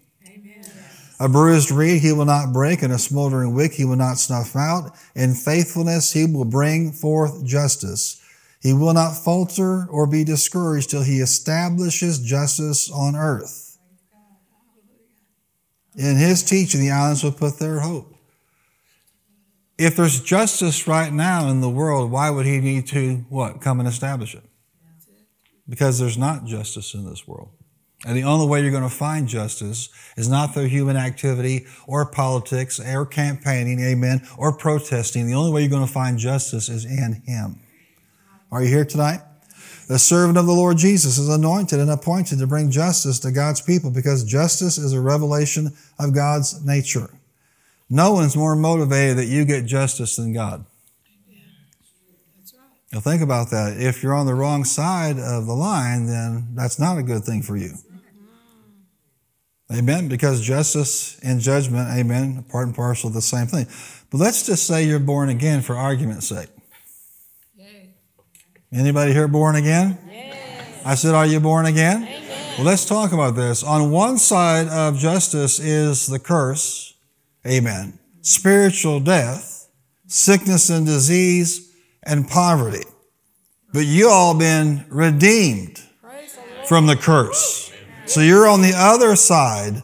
[1.21, 4.57] A bruised reed he will not break, and a smoldering wick he will not snuff
[4.57, 4.97] out.
[5.15, 8.21] In faithfulness he will bring forth justice.
[8.61, 13.79] He will not falter or be discouraged till he establishes justice on earth.
[15.97, 18.17] In his teaching, the islands will put their hope.
[19.79, 23.61] If there's justice right now in the world, why would he need to what?
[23.61, 24.45] Come and establish it?
[25.69, 27.51] Because there's not justice in this world.
[28.07, 32.05] And the only way you're going to find justice is not through human activity or
[32.05, 35.27] politics or campaigning, amen, or protesting.
[35.27, 37.61] The only way you're going to find justice is in Him.
[38.53, 39.21] Are you here tonight?
[39.89, 43.61] The servant of the Lord Jesus is anointed and appointed to bring justice to God's
[43.61, 47.11] people because justice is a revelation of God's nature.
[47.91, 50.65] No one's more motivated that you get justice than God.
[52.93, 53.77] Now think about that.
[53.79, 57.43] If you're on the wrong side of the line, then that's not a good thing
[57.43, 57.75] for you.
[59.73, 60.09] Amen.
[60.09, 63.67] Because justice and judgment, amen, part and parcel of the same thing.
[64.11, 66.49] But let's just say you're born again for argument's sake.
[68.73, 69.97] Anybody here born again?
[70.11, 70.83] Yes.
[70.85, 72.03] I said, Are you born again?
[72.03, 72.55] Amen.
[72.57, 73.63] Well, let's talk about this.
[73.63, 76.95] On one side of justice is the curse,
[77.47, 79.69] amen, spiritual death,
[80.09, 81.73] sickness and disease,
[82.03, 82.85] and poverty.
[83.73, 85.81] But you all been redeemed
[86.67, 87.73] from the curse.
[88.07, 89.83] So you're on the other side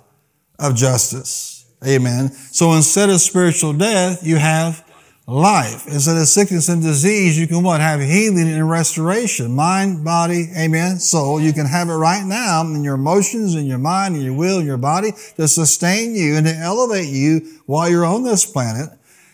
[0.58, 1.66] of justice.
[1.86, 2.30] Amen.
[2.30, 4.84] So instead of spiritual death, you have
[5.26, 5.86] life.
[5.86, 7.80] Instead of sickness and disease, you can what?
[7.80, 9.54] Have healing and restoration.
[9.54, 11.40] Mind, body, amen, soul.
[11.40, 14.58] You can have it right now in your emotions, in your mind, in your will,
[14.58, 18.90] in your body to sustain you and to elevate you while you're on this planet.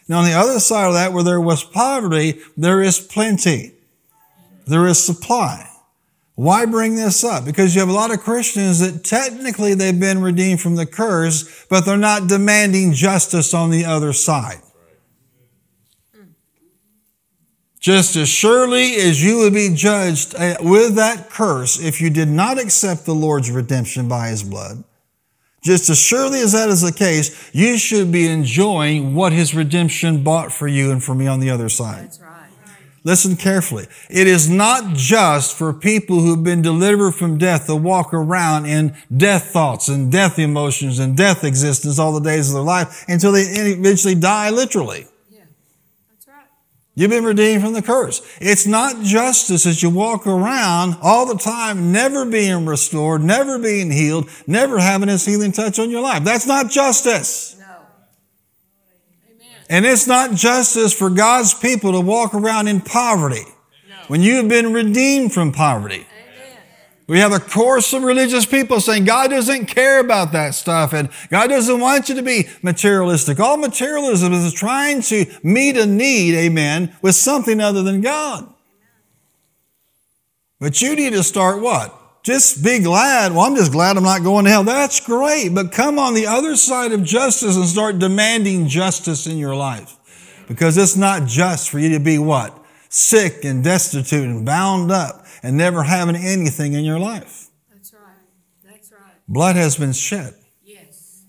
[0.08, 3.72] Now on the other side of that, where there was poverty, there is plenty.
[4.66, 5.68] There is supply.
[6.36, 7.46] Why bring this up?
[7.46, 11.66] Because you have a lot of Christians that technically they've been redeemed from the curse,
[11.70, 14.60] but they're not demanding justice on the other side.
[17.80, 22.28] Just as surely as you would be judged uh, with that curse if you did
[22.28, 24.84] not accept the Lord's redemption by his blood,
[25.62, 30.22] just as surely as that is the case, you should be enjoying what his redemption
[30.22, 32.10] bought for you and for me on the other side.
[33.06, 33.30] That's right.
[33.30, 33.86] Listen carefully.
[34.10, 38.96] It is not just for people who've been delivered from death to walk around in
[39.16, 43.32] death thoughts and death emotions and death existence all the days of their life until
[43.32, 45.06] they eventually die literally.
[46.98, 48.22] You've been redeemed from the curse.
[48.40, 53.90] It's not justice as you walk around all the time, never being restored, never being
[53.90, 56.24] healed, never having His healing touch on your life.
[56.24, 57.55] That's not justice.
[59.68, 63.44] And it's not justice for God's people to walk around in poverty
[63.88, 63.96] no.
[64.08, 66.06] when you have been redeemed from poverty.
[67.08, 71.08] We have a course of religious people saying God doesn't care about that stuff and
[71.30, 73.38] God doesn't want you to be materialistic.
[73.38, 78.52] All materialism is trying to meet a need, amen, with something other than God.
[80.58, 81.94] But you need to start what?
[82.26, 83.30] Just be glad.
[83.30, 84.64] Well, I'm just glad I'm not going to hell.
[84.64, 85.50] That's great.
[85.50, 89.94] But come on the other side of justice and start demanding justice in your life.
[90.48, 92.52] Because it's not just for you to be what?
[92.88, 97.46] Sick and destitute and bound up and never having anything in your life.
[97.72, 98.02] That's right.
[98.64, 99.14] That's right.
[99.28, 100.34] Blood has been shed.
[100.64, 101.22] Yes.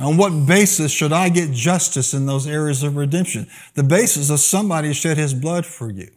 [0.00, 3.48] On what basis should I get justice in those areas of redemption?
[3.74, 6.08] The basis of somebody shed his blood for you.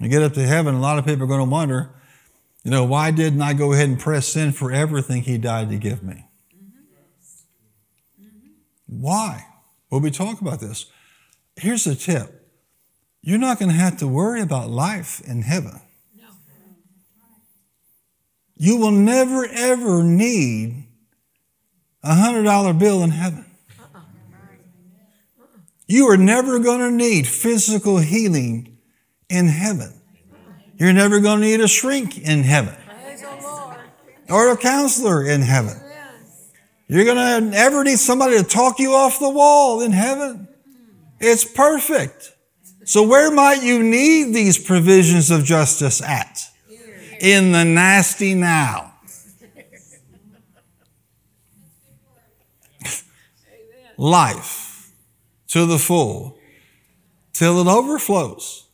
[0.00, 1.90] You get up to heaven, a lot of people are going to wonder,
[2.62, 5.76] you know, why didn't I go ahead and press sin for everything he died to
[5.76, 6.24] give me?
[8.86, 9.46] Why?
[9.90, 10.86] Well, we talk about this.
[11.56, 12.34] Here's a tip
[13.20, 15.80] you're not going to have to worry about life in heaven.
[16.16, 16.28] No.
[18.56, 20.86] You will never, ever need
[22.02, 23.44] a $100 bill in heaven.
[25.86, 28.77] You are never going to need physical healing
[29.28, 29.92] in heaven.
[30.76, 32.74] You're never going to need a shrink in heaven
[34.28, 35.76] or a counselor in heaven.
[36.86, 40.48] You're going to never need somebody to talk you off the wall in heaven.
[41.20, 42.32] It's perfect.
[42.84, 46.48] So, where might you need these provisions of justice at?
[47.20, 48.94] In the nasty now.
[53.98, 54.92] Life
[55.48, 56.38] to the full
[57.32, 58.67] till it overflows.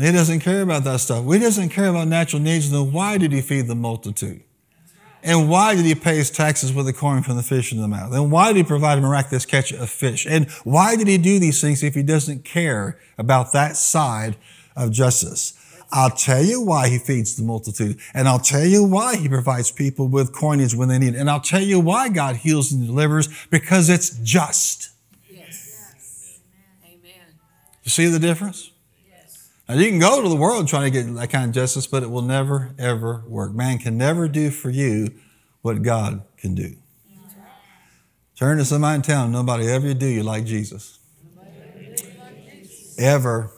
[0.00, 1.24] He doesn't care about that stuff.
[1.26, 2.70] He doesn't care about natural needs.
[2.70, 4.42] Then why did he feed the multitude?
[5.22, 7.88] And why did he pay his taxes with the coin from the fish in the
[7.88, 8.12] mouth?
[8.12, 10.26] And why did he provide a miraculous catch of fish?
[10.26, 14.36] And why did he do these things if he doesn't care about that side
[14.74, 15.52] of justice?
[15.92, 17.98] I'll tell you why he feeds the multitude.
[18.14, 21.18] And I'll tell you why he provides people with coinage when they need it.
[21.18, 24.90] And I'll tell you why God heals and delivers because it's just.
[25.28, 26.38] Yes.
[26.84, 27.34] Amen.
[27.82, 28.69] You see the difference?
[29.70, 32.02] Now you can go to the world trying to get that kind of justice, but
[32.02, 33.54] it will never, ever work.
[33.54, 35.12] Man can never do for you
[35.62, 36.74] what God can do.
[38.34, 40.98] Turn to somebody in town, nobody ever do you like Jesus.
[42.98, 43.52] Ever.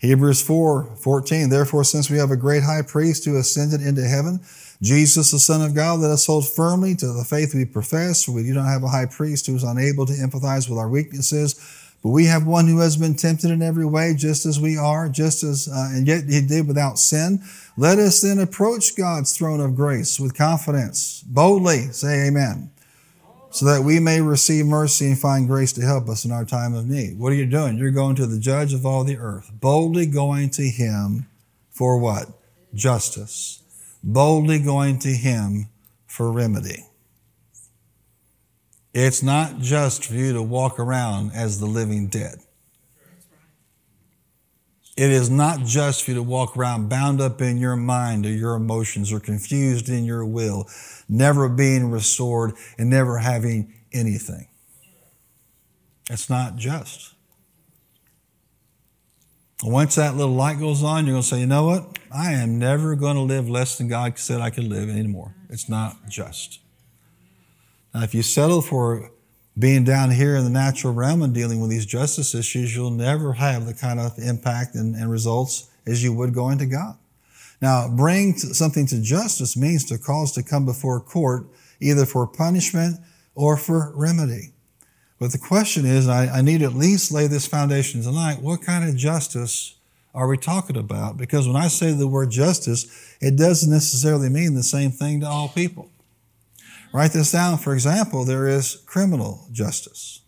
[0.00, 1.48] Hebrews 4 14.
[1.48, 4.40] Therefore, since we have a great high priest who ascended into heaven,
[4.82, 8.42] Jesus, the Son of God, let us hold firmly to the faith we profess, we
[8.42, 11.54] do not have a high priest who is unable to empathize with our weaknesses,
[12.02, 15.08] but we have one who has been tempted in every way, just as we are,
[15.08, 17.42] just as, uh, and yet he did without sin.
[17.76, 22.70] Let us then approach God's throne of grace with confidence, boldly, say amen,
[23.50, 26.74] so that we may receive mercy and find grace to help us in our time
[26.74, 27.18] of need.
[27.18, 27.76] What are you doing?
[27.76, 31.26] You're going to the judge of all the earth, boldly going to him
[31.70, 32.28] for what?
[32.74, 33.62] Justice.
[34.02, 35.68] Boldly going to him
[36.06, 36.86] for remedy.
[38.98, 42.38] It's not just for you to walk around as the living dead.
[44.96, 48.30] It is not just for you to walk around bound up in your mind or
[48.30, 50.66] your emotions or confused in your will,
[51.10, 54.48] never being restored and never having anything.
[56.08, 57.12] It's not just.
[59.62, 61.98] Once that little light goes on, you're going to say, you know what?
[62.10, 65.34] I am never going to live less than God said I could live anymore.
[65.50, 66.60] It's not just.
[67.96, 69.10] Now, if you settle for
[69.58, 73.32] being down here in the natural realm and dealing with these justice issues, you'll never
[73.32, 76.98] have the kind of impact and, and results as you would going to God.
[77.62, 81.46] Now, bring something to justice means to cause to come before court
[81.80, 83.00] either for punishment
[83.34, 84.52] or for remedy.
[85.18, 88.42] But the question is, I, I need at least lay this foundation tonight.
[88.42, 89.76] What kind of justice
[90.14, 91.16] are we talking about?
[91.16, 95.26] Because when I say the word justice, it doesn't necessarily mean the same thing to
[95.26, 95.88] all people.
[96.92, 97.58] Write this down.
[97.58, 100.22] For example, there is criminal justice.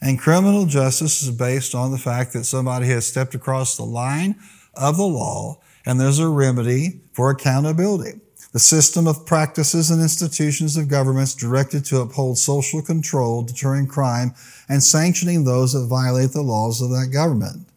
[0.00, 4.36] And criminal justice is based on the fact that somebody has stepped across the line
[4.74, 8.20] of the law and there's a remedy for accountability.
[8.52, 14.34] The system of practices and institutions of governments directed to uphold social control, deterring crime,
[14.68, 17.68] and sanctioning those that violate the laws of that government.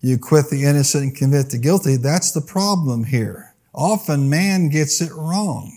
[0.00, 1.96] You acquit the innocent and convict the guilty.
[1.96, 3.54] That's the problem here.
[3.74, 5.72] Often man gets it wrong.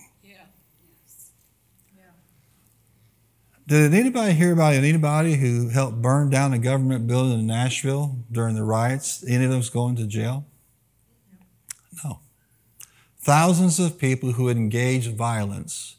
[3.69, 8.55] Did anybody hear about anybody who helped burn down a government building in Nashville during
[8.55, 9.23] the riots?
[9.27, 10.47] Any of them's going to jail?
[12.03, 12.19] No.
[13.19, 15.97] Thousands of people who engaged violence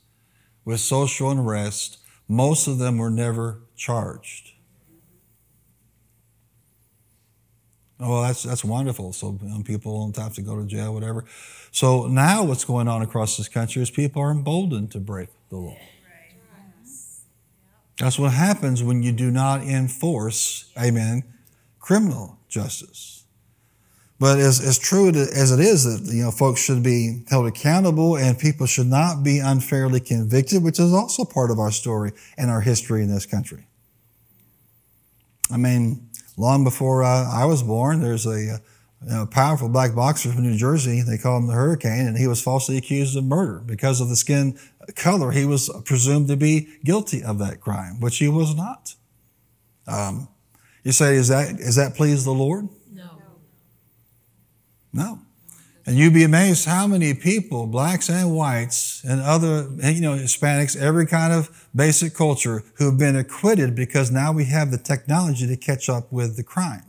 [0.65, 4.51] with social unrest, most of them were never charged.
[8.01, 9.13] Oh, that's that's wonderful.
[9.13, 11.25] So people don't have to go to jail, whatever.
[11.71, 15.59] So now, what's going on across this country is people are emboldened to break the
[15.59, 15.77] law.
[18.01, 21.23] That's what happens when you do not enforce, amen,
[21.79, 23.25] criminal justice.
[24.19, 28.17] But as, as true as it is that you know folks should be held accountable
[28.17, 32.51] and people should not be unfairly convicted, which is also part of our story and
[32.51, 33.67] our history in this country.
[35.51, 36.09] I mean,
[36.39, 38.61] long before I was born, there's a,
[39.03, 41.03] know, powerful black boxer from New Jersey.
[41.03, 44.17] They call him the Hurricane, and he was falsely accused of murder because of the
[44.17, 44.59] skin
[44.93, 45.31] color.
[45.31, 48.95] He was presumed to be guilty of that crime, which he was not.
[49.87, 50.29] Um,
[50.85, 52.69] you say, is that is that please the Lord?
[52.93, 53.11] No.
[54.93, 55.19] No.
[55.87, 60.81] And you'd be amazed how many people, blacks and whites and other, you know, Hispanics,
[60.81, 65.57] every kind of basic culture, who've been acquitted because now we have the technology to
[65.57, 66.85] catch up with the crime.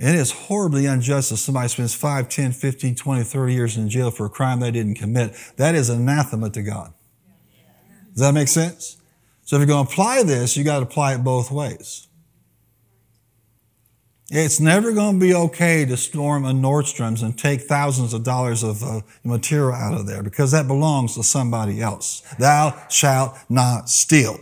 [0.00, 4.10] It is horribly unjust if somebody spends 5, 10, 15, 20, 30 years in jail
[4.10, 5.36] for a crime they didn't commit.
[5.56, 6.94] That is anathema to God.
[8.14, 8.96] Does that make sense?
[9.44, 12.08] So if you're going to apply this, you got to apply it both ways.
[14.32, 18.62] It's never going to be okay to storm a Nordstrom's and take thousands of dollars
[18.62, 22.20] of uh, material out of there because that belongs to somebody else.
[22.38, 24.38] Thou shalt not steal.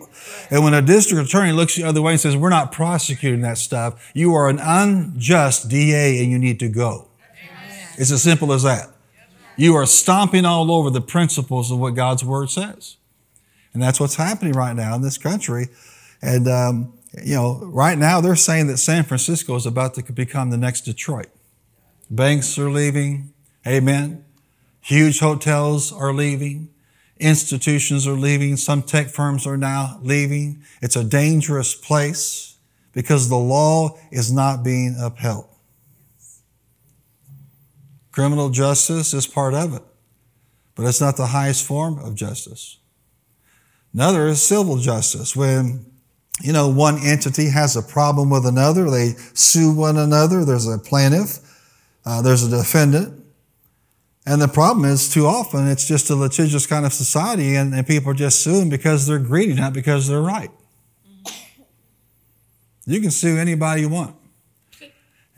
[0.51, 3.57] And when a district attorney looks the other way and says, we're not prosecuting that
[3.57, 7.09] stuff, you are an unjust DA and you need to go.
[7.97, 8.91] It's as simple as that.
[9.57, 12.99] You are stomping all over the principles of what God's word says.
[13.72, 15.68] And that's what's happening right now in this country.
[16.20, 16.93] And, um,
[17.25, 20.83] you know, right now they're saying that San Francisco is about to become the next
[20.83, 21.29] Detroit.
[22.11, 23.33] Banks are leaving.
[23.67, 24.25] Amen.
[24.81, 26.71] Huge hotels are leaving.
[27.19, 28.57] Institutions are leaving.
[28.57, 30.63] Some tech firms are now leaving.
[30.81, 32.57] It's a dangerous place
[32.93, 35.47] because the law is not being upheld.
[38.13, 39.83] Criminal justice is part of it,
[40.75, 42.79] but it's not the highest form of justice.
[43.95, 45.37] Another is civil justice.
[45.37, 45.87] When,
[46.41, 50.78] you know, one entity has a problem with another, they sue one another, there's a
[50.78, 51.39] plaintiff,
[52.05, 53.14] uh, there's a defendant.
[54.24, 57.86] And the problem is, too often, it's just a litigious kind of society, and, and
[57.86, 60.51] people are just suing because they're greedy, not because they're right.
[62.86, 64.18] You can sue anybody you want.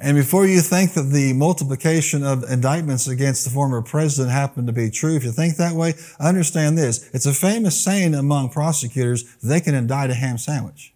[0.02, 4.72] And before you think that the multiplication of indictments against the former president happened to
[4.72, 7.10] be true, if you think that way, understand this.
[7.12, 10.94] It's a famous saying among prosecutors, they can indict a ham sandwich.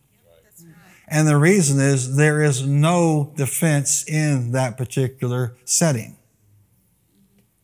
[1.07, 6.17] And the reason is there is no defense in that particular setting.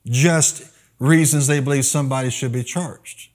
[0.05, 0.63] Just
[0.99, 3.31] reasons they believe somebody should be charged.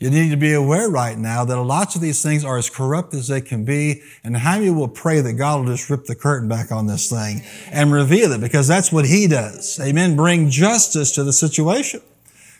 [0.00, 3.14] You need to be aware right now that lots of these things are as corrupt
[3.14, 4.02] as they can be.
[4.24, 7.08] And how many will pray that God will just rip the curtain back on this
[7.08, 9.78] thing and reveal it because that's what He does.
[9.80, 10.16] Amen.
[10.16, 12.00] Bring justice to the situation.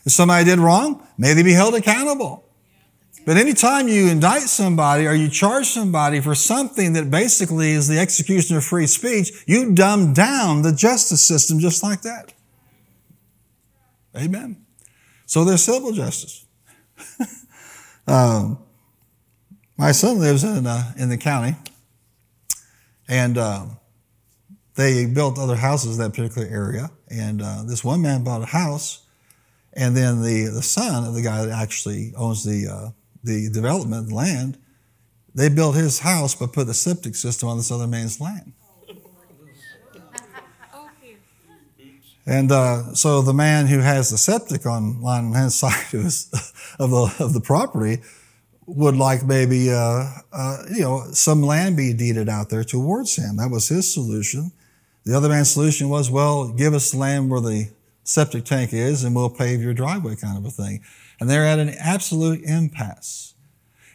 [0.06, 2.44] If somebody did wrong, may they be held accountable.
[3.26, 7.98] But anytime you indict somebody or you charge somebody for something that basically is the
[7.98, 12.34] execution of free speech, you dumb down the justice system just like that.
[14.14, 14.64] Amen.
[15.24, 16.43] So there's civil justice.
[18.06, 18.58] um,
[19.76, 21.56] my son lives in uh, in the county,
[23.08, 23.66] and uh,
[24.76, 26.90] they built other houses in that particular area.
[27.08, 29.04] And uh, this one man bought a house,
[29.72, 32.90] and then the the son of the guy that actually owns the uh,
[33.24, 34.58] the development land,
[35.34, 38.52] they built his house but put the septic system on this other man's land.
[42.26, 46.30] And uh, so the man who has the septic on line his side of, his,
[46.78, 48.02] of, the, of the property
[48.66, 53.36] would like maybe, uh, uh, you know, some land be deeded out there towards him.
[53.36, 54.52] That was his solution.
[55.04, 57.68] The other man's solution was, well, give us land where the
[58.04, 60.82] septic tank is and we'll pave your driveway kind of a thing.
[61.20, 63.34] And they're at an absolute impasse.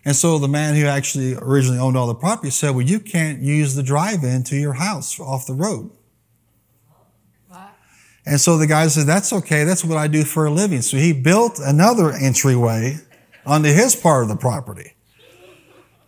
[0.05, 3.41] And so the man who actually originally owned all the property said, well, you can't
[3.41, 5.91] use the drive-in to your house off the road.
[8.25, 9.63] And so the guy said, That's okay.
[9.63, 10.81] That's what I do for a living.
[10.81, 12.97] So he built another entryway
[13.45, 14.93] onto his part of the property.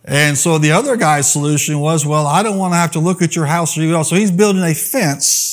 [0.04, 3.22] And so the other guy's solution was, Well, I don't want to have to look
[3.22, 4.04] at your house or you all.
[4.04, 5.52] So he's building a fence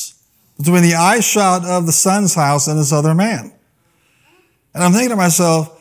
[0.58, 3.52] between the eye shot of the son's house and this other man.
[4.74, 5.76] And I'm thinking to myself,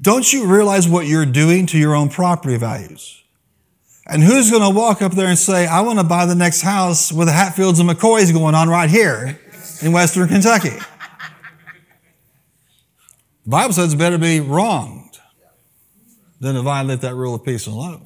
[0.00, 3.22] don't you realize what you're doing to your own property values?
[4.06, 6.62] And who's going to walk up there and say, I want to buy the next
[6.62, 9.38] house with the Hatfields and McCoys going on right here?
[9.82, 10.76] In Western Kentucky.
[13.44, 15.18] The Bible says it's better to be wronged
[16.40, 18.02] than to violate that rule of peace and love.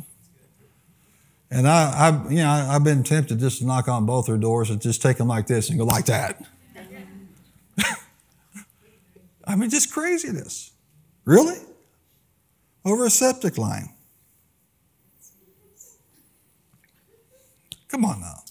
[1.51, 4.71] And I, I you know, I've been tempted just to knock on both their doors
[4.71, 6.43] and just take them like this and go like that.
[9.45, 10.71] I mean, just craziness.
[11.25, 11.59] Really?
[12.85, 13.91] Over a septic line.
[17.89, 18.43] Come on now.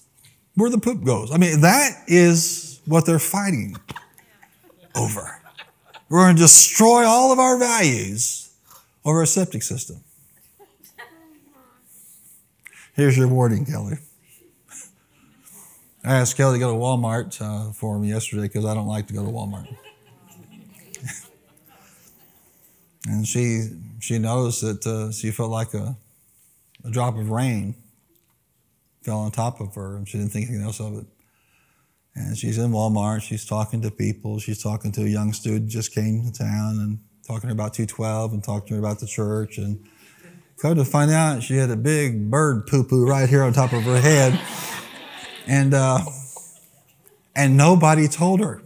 [0.56, 1.32] Where the poop goes.
[1.32, 3.76] I mean, that is what they're fighting
[4.96, 5.42] over.
[6.10, 8.52] We're going to destroy all of our values
[9.06, 10.04] over a septic system.
[12.94, 13.98] Here's your warning, Kelly.
[16.04, 19.08] I asked Kelly to go to Walmart uh, for me yesterday because I don't like
[19.08, 19.68] to go to Walmart.
[23.08, 23.70] and she
[24.00, 25.96] she knows that uh, she felt like a,
[26.84, 27.76] a drop of rain
[29.04, 31.06] fell on top of her, and she didn't think anything else of it.
[32.16, 33.22] And she's in Walmart.
[33.22, 34.40] She's talking to people.
[34.40, 37.74] She's talking to a young student just came to town and talking to her about
[37.74, 39.58] 212 and talking to her about the church.
[39.58, 39.88] And
[40.58, 43.72] come to find out, she had a big bird poo poo right here on top
[43.72, 44.40] of her head.
[45.48, 46.00] And, uh,
[47.36, 48.62] and nobody told her.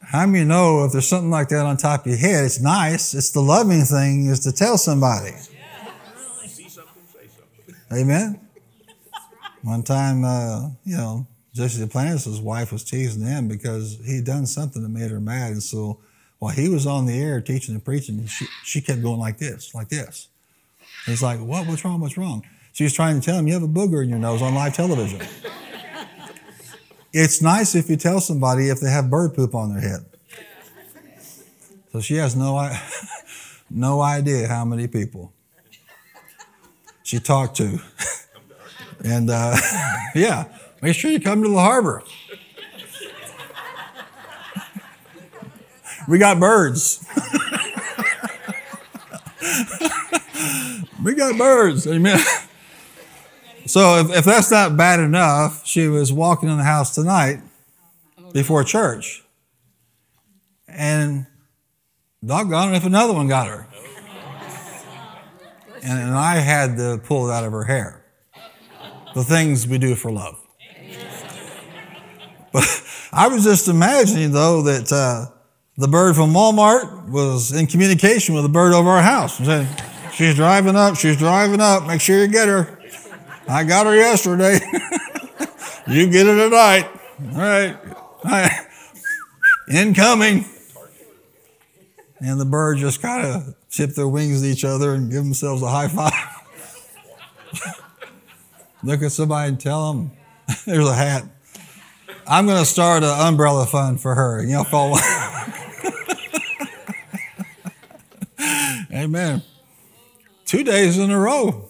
[0.00, 3.14] How many know if there's something like that on top of your head, it's nice.
[3.14, 5.30] It's the loving thing is to tell somebody.
[7.92, 8.40] Amen.
[9.62, 14.82] One time, uh, you know, Jesse Duplantis' wife was teasing him because he'd done something
[14.82, 15.52] that made her mad.
[15.52, 15.98] And so
[16.38, 19.74] while he was on the air teaching and preaching, she, she kept going like this,
[19.74, 20.28] like this.
[21.04, 21.66] He's like, what?
[21.66, 22.00] What's wrong?
[22.00, 22.46] What's wrong?
[22.72, 24.74] She was trying to tell him, you have a booger in your nose on live
[24.74, 25.20] television.
[27.12, 30.06] it's nice if you tell somebody if they have bird poop on their head.
[31.92, 32.72] So she has no,
[33.70, 35.32] no idea how many people
[37.10, 37.80] she talked to.
[39.04, 39.56] and uh,
[40.14, 40.44] yeah,
[40.80, 42.04] make sure you come to the harbor.
[46.06, 47.04] we got birds.
[51.02, 51.84] we got birds.
[51.88, 52.20] Amen.
[53.66, 57.40] So if, if that's not bad enough, she was walking in the house tonight
[58.32, 59.24] before church.
[60.68, 61.26] And
[62.24, 63.66] doggone if another one got her.
[65.82, 68.04] And, and I had to pull it out of her hair.
[69.14, 70.36] The things we do for love.
[72.52, 72.64] But
[73.12, 75.26] I was just imagining, though, that uh,
[75.76, 79.38] the bird from Walmart was in communication with the bird over our house.
[80.14, 82.78] She's driving up, she's driving up, make sure you get her.
[83.48, 84.60] I got her yesterday.
[85.88, 86.88] you get her tonight.
[87.32, 87.76] All right.
[88.24, 88.66] All right.
[89.72, 90.44] Incoming.
[92.20, 95.62] And the bird just kind of tip their wings at each other and give themselves
[95.62, 96.12] a high five.
[98.82, 100.10] Look at somebody and tell them,
[100.66, 101.24] there's a hat.
[102.26, 104.42] I'm going to start an umbrella fund for her.
[104.42, 104.96] You know, follow.
[108.92, 109.42] Amen.
[110.44, 111.68] Two days in a row.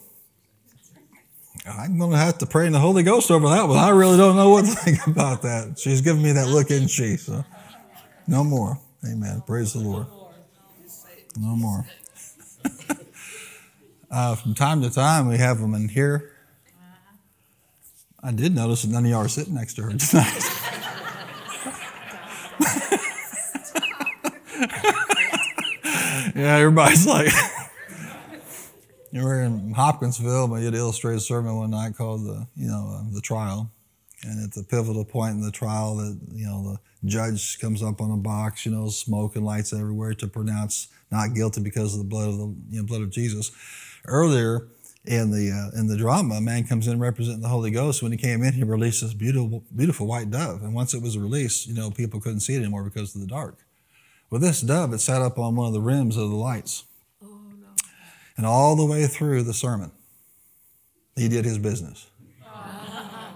[1.67, 3.79] I'm going to have to pray in the Holy Ghost over that one.
[3.79, 5.79] I really don't know what to think about that.
[5.79, 7.17] She's giving me that look, isn't she?
[7.17, 7.45] So,
[8.27, 8.79] no more.
[9.05, 9.43] Amen.
[9.47, 10.07] Praise the Lord.
[11.41, 11.87] No more.
[14.11, 16.33] uh, from time to time, we have them in here.
[18.23, 20.51] I did notice that none of y'all are sitting next to her tonight.
[26.37, 27.33] yeah, everybody's like,
[29.13, 33.01] you were in Hopkinsville, but you had illustrated sermon one night called the, you know,
[33.01, 33.71] uh, the trial.
[34.25, 38.03] And at the pivotal point in the trial, that you know the judge comes up
[38.03, 41.99] on a box, you know, smoke and lights everywhere to pronounce not guilty because of
[41.99, 43.51] the blood of the you know, blood of Jesus.
[44.07, 44.69] Earlier
[45.05, 48.03] in the uh, in the drama, a man comes in representing the Holy Ghost.
[48.03, 51.19] When he came in, he released this beautiful beautiful white dove, and once it was
[51.19, 53.59] released, you know, people couldn't see it anymore because of the dark.
[54.31, 56.85] Well, this dove, it sat up on one of the rims of the lights,
[57.23, 57.27] oh,
[57.61, 57.69] no.
[58.37, 59.91] and all the way through the sermon,
[61.17, 62.07] he did his business.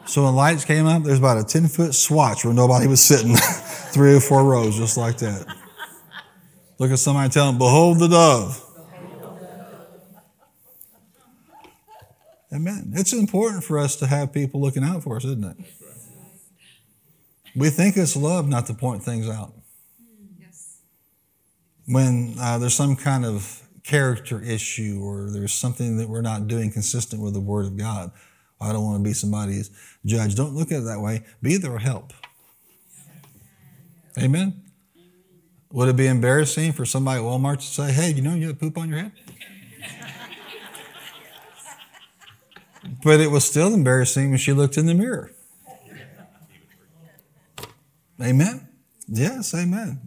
[0.06, 3.34] So when lights came up, there's about a 10 foot swatch where nobody was sitting,
[3.36, 5.46] three or four rows, just like that.
[6.78, 8.60] Look at somebody tell them, Behold the dove.
[12.52, 12.92] Amen.
[12.94, 15.56] It's important for us to have people looking out for us, isn't it?
[17.56, 19.52] We think it's love not to point things out.
[21.86, 26.70] When uh, there's some kind of character issue or there's something that we're not doing
[26.70, 28.12] consistent with the Word of God,
[28.60, 29.70] I don't want to be somebody's
[30.06, 30.34] judge.
[30.34, 31.24] Don't look at it that way.
[31.42, 32.12] Be their help.
[34.18, 34.63] Amen.
[35.74, 38.60] Would it be embarrassing for somebody at Walmart to say, hey, you know you have
[38.60, 39.12] poop on your head?
[43.02, 45.32] but it was still embarrassing when she looked in the mirror.
[48.22, 48.68] Amen?
[49.08, 50.06] Yes, amen.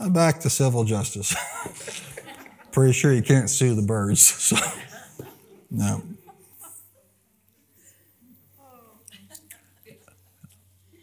[0.00, 1.36] I Back to civil justice.
[2.72, 4.22] Pretty sure you can't sue the birds.
[4.56, 4.56] So,
[5.70, 6.02] no.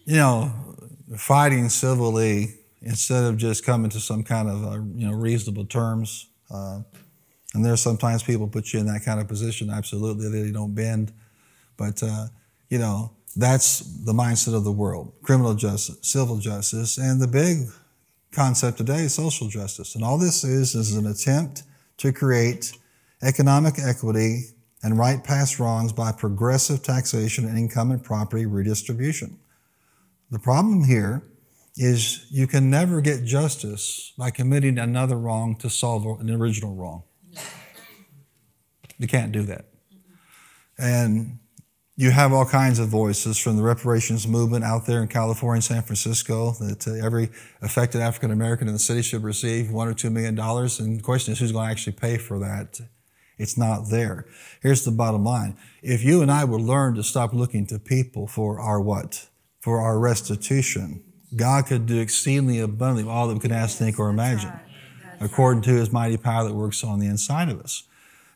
[0.04, 0.52] You know,
[1.16, 6.28] fighting civilly instead of just coming to some kind of uh, you know reasonable terms.
[6.50, 6.82] Uh,
[7.54, 9.70] and there's sometimes people put you in that kind of position.
[9.70, 11.12] Absolutely, they don't bend,
[11.78, 12.28] but uh,
[12.70, 17.68] you know that's the mindset of the world: criminal justice, civil justice, and the big
[18.32, 19.96] concept today is social justice.
[19.96, 21.64] And all this is is an attempt
[21.98, 22.74] to create
[23.22, 24.46] economic equity
[24.84, 29.38] and right past wrongs by progressive taxation and income and property redistribution.
[30.32, 31.24] The problem here
[31.76, 37.04] is you can never get justice by committing another wrong to solve an original wrong.
[38.98, 39.66] You can't do that.
[40.78, 41.40] And
[41.96, 45.64] you have all kinds of voices from the reparations movement out there in California and
[45.64, 47.30] San Francisco that uh, every
[47.62, 50.80] affected African American in the city should receive one or two million dollars.
[50.80, 52.80] And the question is who's going to actually pay for that?
[53.38, 54.26] It's not there.
[54.62, 55.58] Here's the bottom line.
[55.82, 59.28] If you and I would learn to stop looking to people for our what?
[59.60, 61.04] For our restitution,
[61.36, 64.52] God could do exceedingly abundantly all that we could ask, think, or imagine,
[65.20, 67.84] according to his mighty power that works on the inside of us.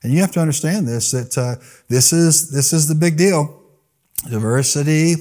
[0.01, 1.55] And you have to understand this that uh,
[1.87, 3.61] this is this is the big deal.
[4.29, 5.15] Diversity,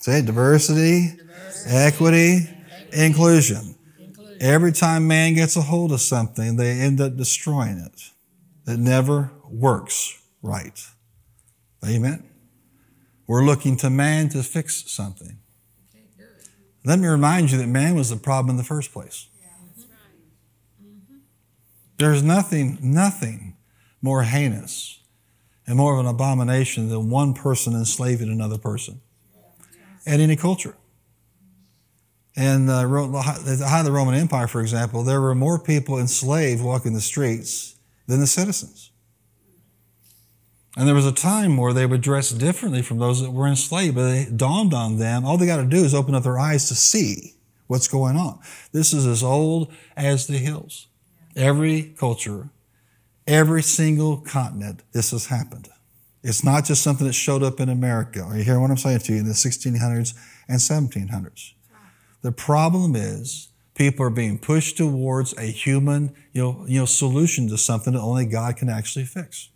[0.00, 2.48] say it, diversity, diversity equity,
[2.92, 3.74] inclusion.
[3.98, 4.36] inclusion.
[4.40, 8.02] Every time man gets a hold of something, they end up destroying it.
[8.70, 10.78] It never works right.
[11.86, 12.28] Amen.
[13.26, 15.38] We're looking to man to fix something.
[16.84, 19.28] Let me remind you that man was the problem in the first place.
[21.98, 23.56] There's nothing, nothing
[24.00, 25.00] more heinous
[25.66, 29.00] and more of an abomination than one person enslaving another person
[30.06, 30.74] at any culture.
[32.36, 36.62] And uh, the height of the Roman Empire, for example, there were more people enslaved
[36.62, 37.76] walking the streets
[38.06, 38.92] than the citizens.
[40.78, 43.96] And there was a time where they would dress differently from those that were enslaved,
[43.96, 46.68] but it dawned on them, all they got to do is open up their eyes
[46.68, 47.34] to see
[47.66, 48.38] what's going on.
[48.70, 50.86] This is as old as the hills.
[51.34, 52.50] Every culture,
[53.26, 55.68] every single continent, this has happened.
[56.22, 58.22] It's not just something that showed up in America.
[58.22, 60.14] Are you hearing what I'm saying to you in the 1600s
[60.46, 61.54] and 1700s?
[62.22, 67.48] The problem is people are being pushed towards a human you know, you know, solution
[67.48, 69.48] to something that only God can actually fix.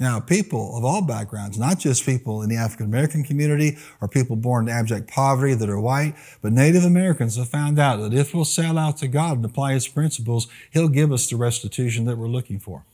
[0.00, 4.36] Now, people of all backgrounds, not just people in the African American community or people
[4.36, 8.32] born in abject poverty that are white, but Native Americans have found out that if
[8.32, 12.16] we'll sell out to God and apply His principles, He'll give us the restitution that
[12.16, 12.84] we're looking for.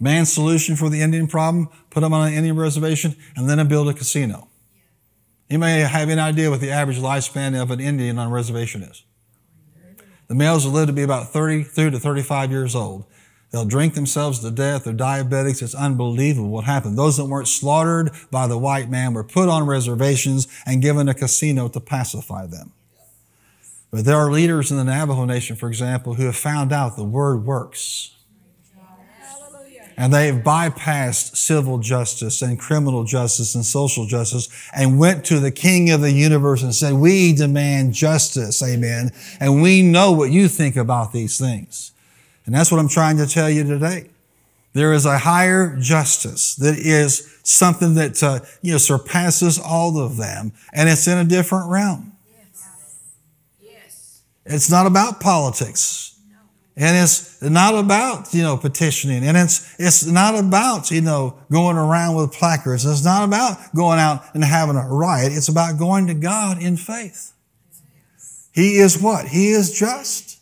[0.00, 3.88] Man's solution for the Indian problem, put them on an Indian reservation and then build
[3.88, 4.48] a casino.
[5.48, 8.82] You may have an idea what the average lifespan of an Indian on a reservation
[8.82, 9.04] is.
[10.28, 13.04] The males will live to be about 33 to 35 years old.
[13.54, 14.82] They'll drink themselves to death.
[14.82, 15.62] They're diabetics.
[15.62, 16.98] It's unbelievable what happened.
[16.98, 21.14] Those that weren't slaughtered by the white man were put on reservations and given a
[21.14, 22.72] casino to pacify them.
[23.92, 27.04] But there are leaders in the Navajo Nation, for example, who have found out the
[27.04, 28.16] word works.
[29.96, 35.52] And they've bypassed civil justice and criminal justice and social justice and went to the
[35.52, 38.60] king of the universe and said, we demand justice.
[38.64, 39.12] Amen.
[39.38, 41.92] And we know what you think about these things.
[42.46, 44.10] And that's what I'm trying to tell you today.
[44.74, 50.16] There is a higher justice that is something that uh, you know surpasses all of
[50.16, 52.12] them, and it's in a different realm.
[52.36, 53.02] Yes.
[53.62, 54.22] Yes.
[54.44, 56.38] It's not about politics, no.
[56.76, 61.76] and it's not about you know petitioning, and it's it's not about you know going
[61.76, 62.84] around with placards.
[62.84, 65.32] It's not about going out and having a riot.
[65.32, 67.32] It's about going to God in faith.
[68.12, 68.48] Yes.
[68.52, 69.28] He is what?
[69.28, 70.33] He is just.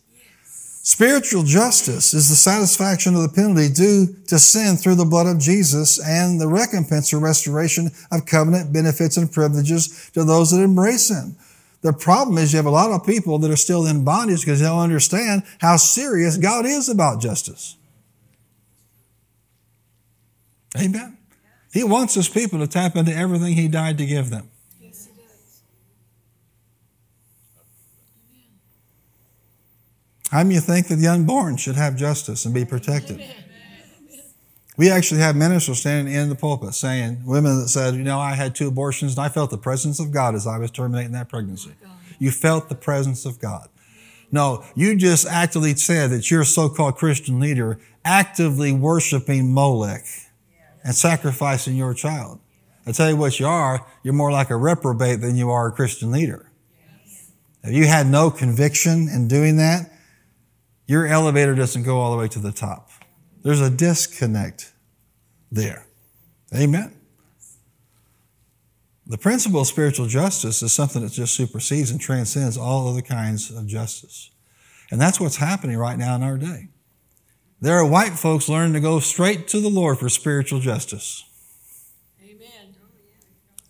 [0.84, 5.38] Spiritual justice is the satisfaction of the penalty due to sin through the blood of
[5.38, 11.08] Jesus and the recompense or restoration of covenant benefits and privileges to those that embrace
[11.08, 11.36] Him.
[11.82, 14.58] The problem is you have a lot of people that are still in bondage because
[14.58, 17.76] they don't understand how serious God is about justice.
[20.76, 21.16] Amen.
[21.72, 24.50] He wants His people to tap into everything He died to give them.
[30.32, 33.22] How do you think that the unborn should have justice and be protected?
[34.78, 38.34] We actually have ministers standing in the pulpit saying, women that said, you know, I
[38.34, 41.28] had two abortions and I felt the presence of God as I was terminating that
[41.28, 41.72] pregnancy.
[41.84, 43.68] Oh you felt the presence of God.
[44.30, 50.06] No, you just actively said that your so-called Christian leader actively worshiping Molech
[50.82, 52.40] and sacrificing your child.
[52.86, 55.72] I tell you what you are, you're more like a reprobate than you are a
[55.72, 56.50] Christian leader.
[57.62, 59.91] If you had no conviction in doing that,
[60.86, 62.90] your elevator doesn't go all the way to the top.
[63.42, 64.72] There's a disconnect
[65.50, 65.86] there.
[66.54, 66.94] Amen.
[69.06, 73.50] The principle of spiritual justice is something that just supersedes and transcends all other kinds
[73.50, 74.30] of justice.
[74.90, 76.68] And that's what's happening right now in our day.
[77.60, 81.24] There are white folks learning to go straight to the Lord for spiritual justice.
[82.22, 82.74] Amen.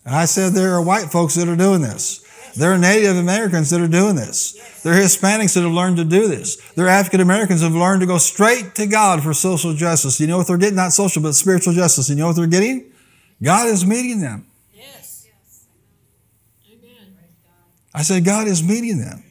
[0.05, 2.23] And I said there are white folks that are doing this.
[2.55, 4.53] There are Native Americans that are doing this.
[4.83, 6.55] There are Hispanics that have learned to do this.
[6.73, 10.19] There are African Americans that have learned to go straight to God for social justice.
[10.19, 10.75] You know what they're getting?
[10.75, 12.09] Not social, but spiritual justice.
[12.09, 12.91] You know what they're getting?
[13.41, 14.45] God is meeting them.
[14.73, 15.27] Yes.
[16.71, 17.13] Amen.
[17.93, 19.23] I said, God is meeting them.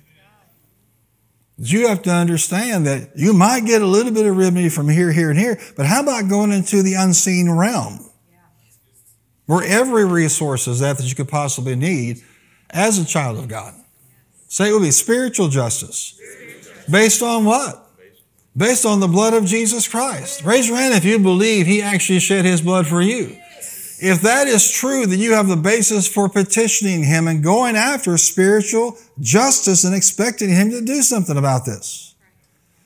[1.58, 5.12] You have to understand that you might get a little bit of remedy from here,
[5.12, 8.10] here, and here, but how about going into the unseen realm?
[9.46, 12.22] Where every resource is that that you could possibly need
[12.72, 13.74] as a child of God.
[14.48, 16.18] Say it will be spiritual justice.
[16.90, 17.88] Based on what?
[18.56, 20.44] Based on the blood of Jesus Christ.
[20.44, 23.36] Raise your hand if you believe He actually shed His blood for you.
[24.04, 28.18] If that is true, then you have the basis for petitioning Him and going after
[28.18, 32.14] spiritual justice and expecting Him to do something about this.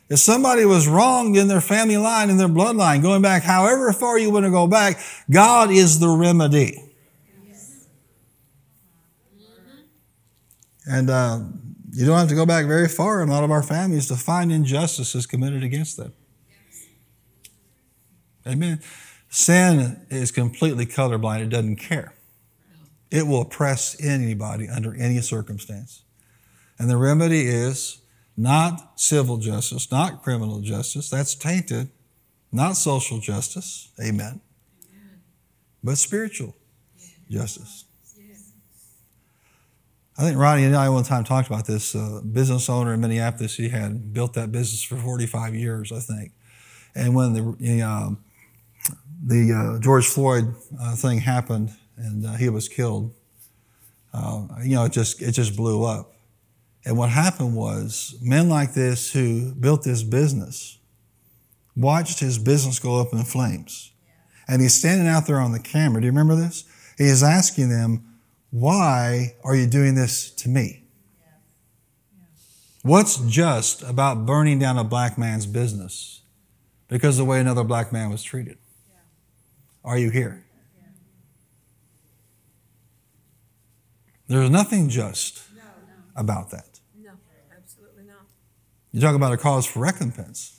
[0.09, 4.19] If somebody was wronged in their family line, in their bloodline, going back however far
[4.19, 6.86] you want to go back, God is the remedy.
[10.87, 11.41] And uh,
[11.93, 14.17] you don't have to go back very far in a lot of our families to
[14.17, 16.13] find injustices committed against them.
[18.47, 18.81] Amen.
[19.29, 22.15] Sin is completely colorblind, it doesn't care.
[23.11, 26.03] It will oppress anybody under any circumstance.
[26.79, 28.03] And the remedy is
[28.37, 31.89] not civil justice, not criminal justice, that's tainted,
[32.53, 34.41] not social justice, amen,
[35.83, 36.55] but spiritual
[37.31, 37.86] justice.
[40.19, 43.57] I think Ronnie and I one time talked about this business owner in Minneapolis.
[43.57, 46.33] He had built that business for 45 years, I think.
[46.95, 48.25] And when the, the, um,
[49.23, 53.15] the uh, George Floyd uh, thing happened and uh, he was killed,
[54.15, 56.15] uh, you know, it just, it just blew up.
[56.87, 60.79] And what happened was men like this who built this business
[61.77, 63.93] watched his business go up in flames.
[64.49, 66.01] And he's standing out there on the camera.
[66.01, 66.65] Do you remember this?
[66.97, 68.16] He is asking them,
[68.59, 70.85] Why are you doing this to me?
[72.81, 76.23] What's just about burning down a black man's business
[76.89, 78.57] because of the way another black man was treated?
[79.85, 80.47] Are you here?
[84.27, 85.43] There's nothing just
[86.17, 86.81] about that.
[86.99, 87.11] No,
[87.55, 88.25] absolutely not.
[88.91, 90.56] You talk about a cause for recompense.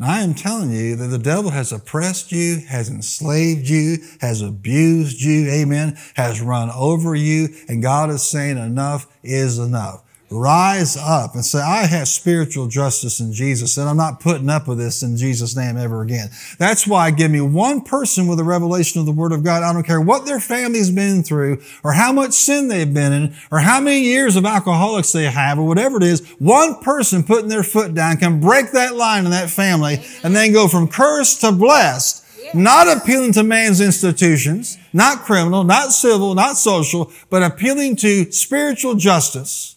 [0.00, 5.20] I am telling you that the devil has oppressed you, has enslaved you, has abused
[5.20, 10.03] you, amen, has run over you, and God is saying enough is enough.
[10.34, 14.66] Rise up and say, I have spiritual justice in Jesus, and I'm not putting up
[14.66, 16.30] with this in Jesus' name ever again.
[16.58, 19.62] That's why give me one person with a revelation of the Word of God.
[19.62, 23.36] I don't care what their family's been through, or how much sin they've been in,
[23.52, 26.28] or how many years of alcoholics they have, or whatever it is.
[26.40, 30.52] One person putting their foot down can break that line in that family and then
[30.52, 32.22] go from cursed to blessed
[32.52, 38.94] not appealing to man's institutions, not criminal, not civil, not social, but appealing to spiritual
[38.94, 39.73] justice.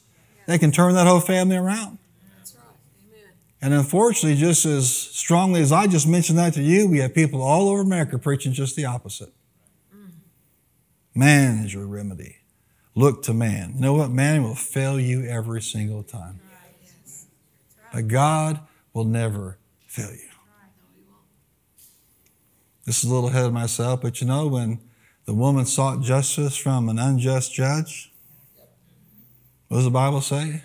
[0.48, 2.00] They can turn that whole family around.
[2.38, 2.64] That's right.
[3.08, 3.30] Amen.
[3.62, 7.43] And unfortunately, just as strongly as I just mentioned that to you, we have people
[7.43, 9.34] all over America preaching just the opposite.
[9.95, 10.10] Mm.
[11.14, 12.38] Man is your remedy.
[12.95, 13.74] Look to man.
[13.76, 14.10] You know what?
[14.10, 16.39] Man will fail you every single time.
[17.93, 18.62] But God
[18.93, 20.30] will never fail you.
[22.86, 24.80] This is a little ahead of myself, but you know, when
[25.26, 28.14] the woman sought justice from an unjust judge,
[29.68, 30.63] what does the Bible say?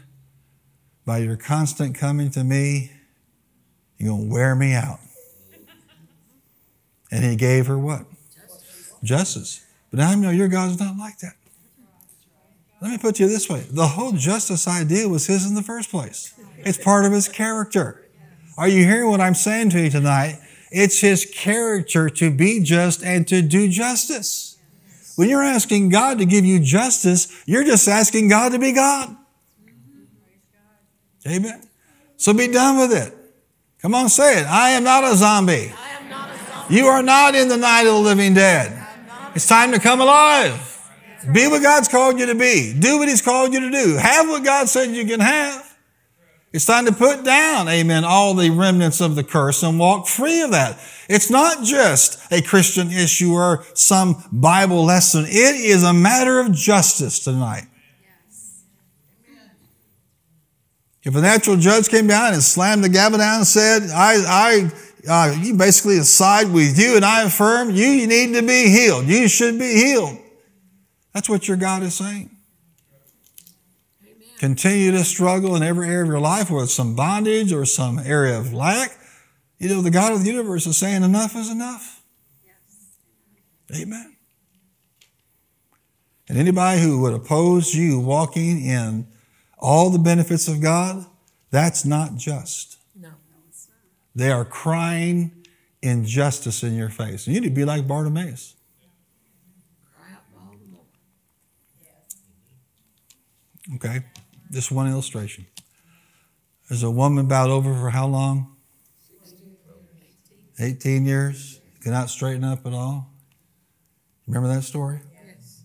[1.05, 2.93] By your constant coming to me,
[3.99, 5.01] you're going to wear me out.
[7.11, 8.07] And he gave her what?
[9.03, 9.65] Justice.
[9.91, 11.35] But I know your God's not like that.
[12.81, 15.91] Let me put you this way the whole justice idea was his in the first
[15.91, 18.03] place, it's part of his character.
[18.59, 20.39] Are you hearing what I'm saying to you tonight?
[20.71, 24.52] It's his character to be just and to do justice.
[25.17, 29.17] When you're asking God to give you justice, you're just asking God to be God.
[31.27, 31.63] Amen.
[32.17, 33.15] So be done with it.
[33.81, 34.47] Come on, say it.
[34.47, 35.73] I am not a zombie.
[35.77, 36.75] I am not a zombie.
[36.75, 38.79] You are not in the night of the living dead.
[39.35, 40.69] It's time to come alive.
[41.33, 42.75] Be what God's called you to be.
[42.79, 43.97] Do what He's called you to do.
[43.97, 45.77] Have what God said you can have.
[46.53, 50.43] It's time to put down, amen, all the remnants of the curse and walk free
[50.43, 50.79] of that.
[51.13, 55.25] It's not just a Christian issue or some Bible lesson.
[55.27, 57.65] It is a matter of justice tonight.
[61.05, 64.71] If a natural judge came down and slammed the gavel down and said, I,
[65.07, 69.07] I, uh, you basically side with you and I affirm you need to be healed.
[69.07, 70.17] You should be healed.
[71.13, 72.31] That's what your God is saying.
[74.03, 74.15] Amen.
[74.39, 77.99] Continue to struggle in every area of your life, whether it's some bondage or some
[77.99, 78.97] area of lack.
[79.63, 82.03] You know, the God of the universe is saying enough is enough.
[82.45, 83.81] Yes.
[83.81, 84.17] Amen.
[86.29, 89.07] And anybody who would oppose you walking in
[89.57, 91.07] all the benefits of God,
[91.53, 92.79] that's not just.
[93.01, 93.11] No.
[94.17, 95.31] They are crying
[95.81, 97.29] injustice in your face.
[97.29, 98.57] And You need to be like Bartimaeus.
[99.95, 100.57] Cry out all.
[103.77, 104.01] Okay?
[104.51, 105.47] Just one illustration.
[106.69, 108.57] There's a woman bowed over for how long?
[110.63, 111.61] 18 years.
[111.83, 113.11] Could not straighten up at all.
[114.27, 115.01] Remember that story?
[115.13, 115.65] Yes.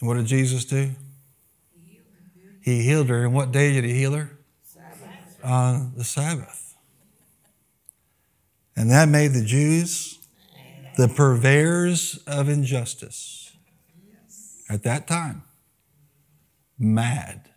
[0.00, 0.90] And what did Jesus do?
[2.60, 3.24] He healed her.
[3.24, 4.38] And what day did he heal her?
[4.64, 5.44] Sabbath.
[5.44, 6.74] On the Sabbath.
[8.76, 10.18] And that made the Jews
[10.96, 13.56] the purveyors of injustice
[14.68, 15.42] at that time
[16.78, 17.50] mad.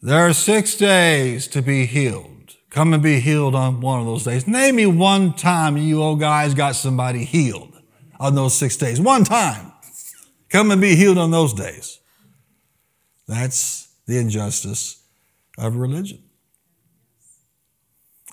[0.00, 2.31] There are six days to be healed.
[2.72, 4.46] Come and be healed on one of those days.
[4.46, 7.78] Name me one time you old guys got somebody healed
[8.18, 8.98] on those six days.
[8.98, 9.72] One time.
[10.48, 12.00] Come and be healed on those days.
[13.28, 15.02] That's the injustice
[15.58, 16.22] of religion.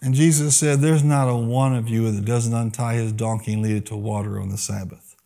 [0.01, 3.61] And Jesus said, There's not a one of you that doesn't untie his donkey and
[3.61, 5.17] lead it to water on the Sabbath.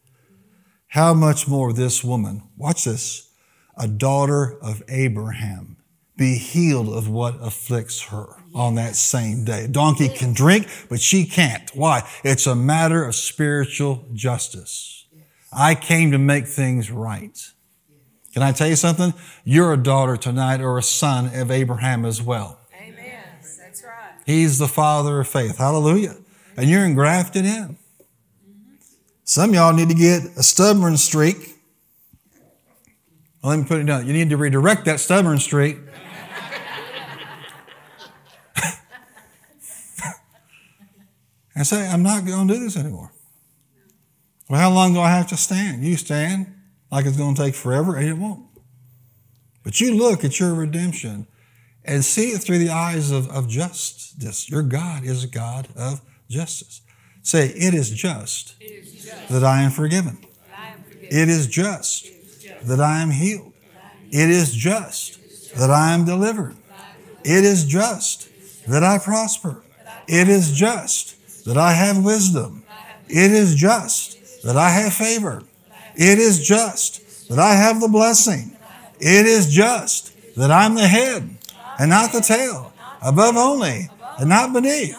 [0.87, 3.29] How much more this woman, watch this,
[3.77, 5.77] a daughter of Abraham,
[6.17, 9.65] be healed of what afflicts her on that same day.
[9.65, 11.69] A donkey can drink, but she can't.
[11.75, 12.07] Why?
[12.23, 15.05] It's a matter of spiritual justice.
[15.51, 17.37] I came to make things right.
[18.33, 19.13] Can I tell you something?
[19.43, 22.59] You're a daughter tonight or a son of Abraham as well.
[22.75, 23.23] Amen.
[23.59, 24.21] That's right.
[24.25, 25.57] He's the father of faith.
[25.57, 26.15] Hallelujah.
[26.57, 27.77] And you're engrafted in.
[29.23, 31.37] Some of y'all need to get a stubborn streak.
[33.41, 34.07] Well, let me put it down.
[34.07, 35.77] You need to redirect that stubborn streak.
[41.55, 43.11] And say, I'm not going to do this anymore.
[44.49, 45.83] Well, how long do I have to stand?
[45.83, 46.53] You stand
[46.91, 48.45] like it's going to take forever, and it won't.
[49.63, 51.27] But you look at your redemption
[51.85, 54.49] and see it through the eyes of, of justice.
[54.49, 56.81] Your God is a God of justice.
[57.21, 59.29] Say, it is just, It is just.
[59.29, 60.17] that I am forgiven.
[60.55, 61.07] I am forgiven.
[61.09, 62.07] It is just
[62.63, 63.53] that I am healed.
[64.11, 65.19] It is just
[65.55, 66.55] that I am delivered.
[67.23, 68.27] It is just
[68.67, 69.63] that I prosper.
[70.07, 71.12] It is just
[71.45, 72.63] that I have wisdom.
[73.07, 75.43] It is just that I have favor.
[75.95, 78.55] It is just that I have the blessing.
[78.99, 81.37] It is just that I'm the head
[81.79, 83.89] and not the tail, above only
[84.19, 84.97] and not beneath.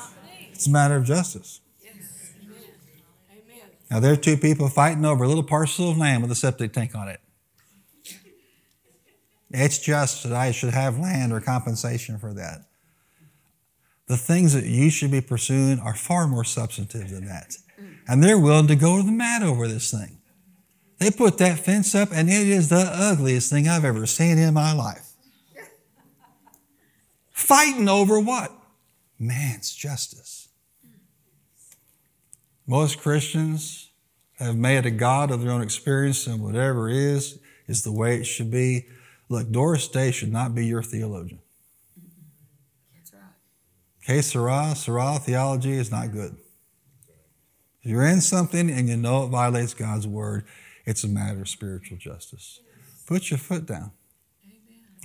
[0.53, 1.61] It's a matter of justice.
[3.91, 6.73] Now, there are two people fighting over a little parcel of land with a septic
[6.73, 7.21] tank on it.
[9.51, 12.63] It's just that I should have land or compensation for that.
[14.07, 17.57] The things that you should be pursuing are far more substantive than that.
[18.07, 20.19] And they're willing to go to the mat over this thing.
[20.99, 24.55] They put that fence up, and it is the ugliest thing I've ever seen in
[24.55, 25.13] my life.
[27.31, 28.53] Fighting over what?
[29.19, 30.49] Man's justice.
[32.67, 33.91] Most Christians
[34.39, 38.25] have made a God of their own experience, and whatever is, is the way it
[38.25, 38.87] should be.
[39.29, 41.41] Look, Doris Day should not be your theologian.
[44.05, 46.37] Que sera, sera theology is not good.
[47.83, 50.45] If you're in something and you know it violates God's word,
[50.85, 52.61] it's a matter of spiritual justice.
[53.07, 53.93] Put your foot down.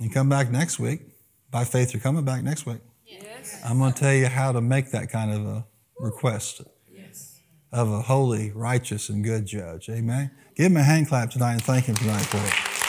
[0.00, 1.02] And come back next week.
[1.50, 2.80] By faith, you're coming back next week.
[3.06, 3.60] Yes.
[3.64, 5.66] I'm going to tell you how to make that kind of a
[5.98, 7.40] request Yes.
[7.72, 9.88] of a holy, righteous, and good judge.
[9.90, 10.30] Amen.
[10.54, 12.79] Give him a hand clap tonight and thank him tonight for it.